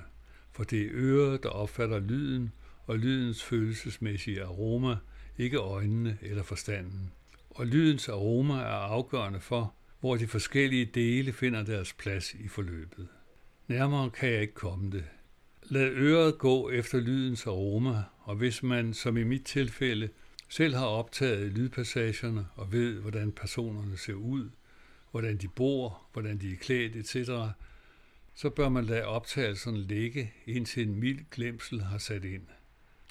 For 0.53 0.65
det 0.65 0.83
er 0.83 0.91
øret, 0.93 1.43
der 1.43 1.49
opfatter 1.49 1.99
lyden 1.99 2.53
og 2.87 2.99
lydens 2.99 3.45
følelsesmæssige 3.45 4.43
aroma, 4.43 4.97
ikke 5.39 5.57
øjnene 5.57 6.19
eller 6.23 6.43
forstanden. 6.43 7.13
Og 7.51 7.67
lydens 7.67 8.09
aroma 8.09 8.55
er 8.55 8.67
afgørende 8.67 9.41
for, 9.41 9.75
hvor 10.05 10.17
de 10.17 10.27
forskellige 10.27 10.85
dele 10.85 11.33
finder 11.33 11.63
deres 11.63 11.93
plads 11.93 12.35
i 12.35 12.49
forløbet. 12.49 13.09
Nærmere 13.69 14.11
kan 14.11 14.33
jeg 14.33 14.41
ikke 14.41 14.55
komme 14.55 14.91
det. 14.91 15.05
Lad 15.63 15.91
øret 15.91 16.39
gå 16.39 16.71
efter 16.71 17.01
lydens 17.01 17.47
aroma, 17.47 18.03
og 18.21 18.37
hvis 18.37 18.63
man, 18.63 18.95
som 18.95 19.17
i 19.17 19.23
mit 19.23 19.45
tilfælde, 19.45 20.09
selv 20.49 20.75
har 20.75 20.87
optaget 20.87 21.53
lydpassagerne 21.53 22.47
og 22.55 22.73
ved, 22.73 23.01
hvordan 23.01 23.33
personerne 23.33 23.97
ser 23.97 24.15
ud, 24.15 24.51
hvordan 25.11 25.37
de 25.37 25.49
bor, 25.49 26.07
hvordan 26.13 26.39
de 26.39 26.53
er 26.53 26.57
klædt, 26.57 26.97
etc., 26.97 27.31
så 28.35 28.51
bør 28.51 28.69
man 28.69 28.85
lade 28.85 29.05
optagelserne 29.05 29.83
ligge, 29.83 30.33
indtil 30.47 30.89
en 30.89 31.01
mild 31.01 31.25
glemsel 31.31 31.83
har 31.83 31.99
sat 31.99 32.25
ind. 32.25 32.47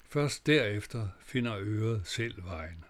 Først 0.09 0.47
derefter 0.47 1.07
finder 1.25 1.57
øret 1.59 2.01
selv 2.05 2.45
vejen. 2.45 2.83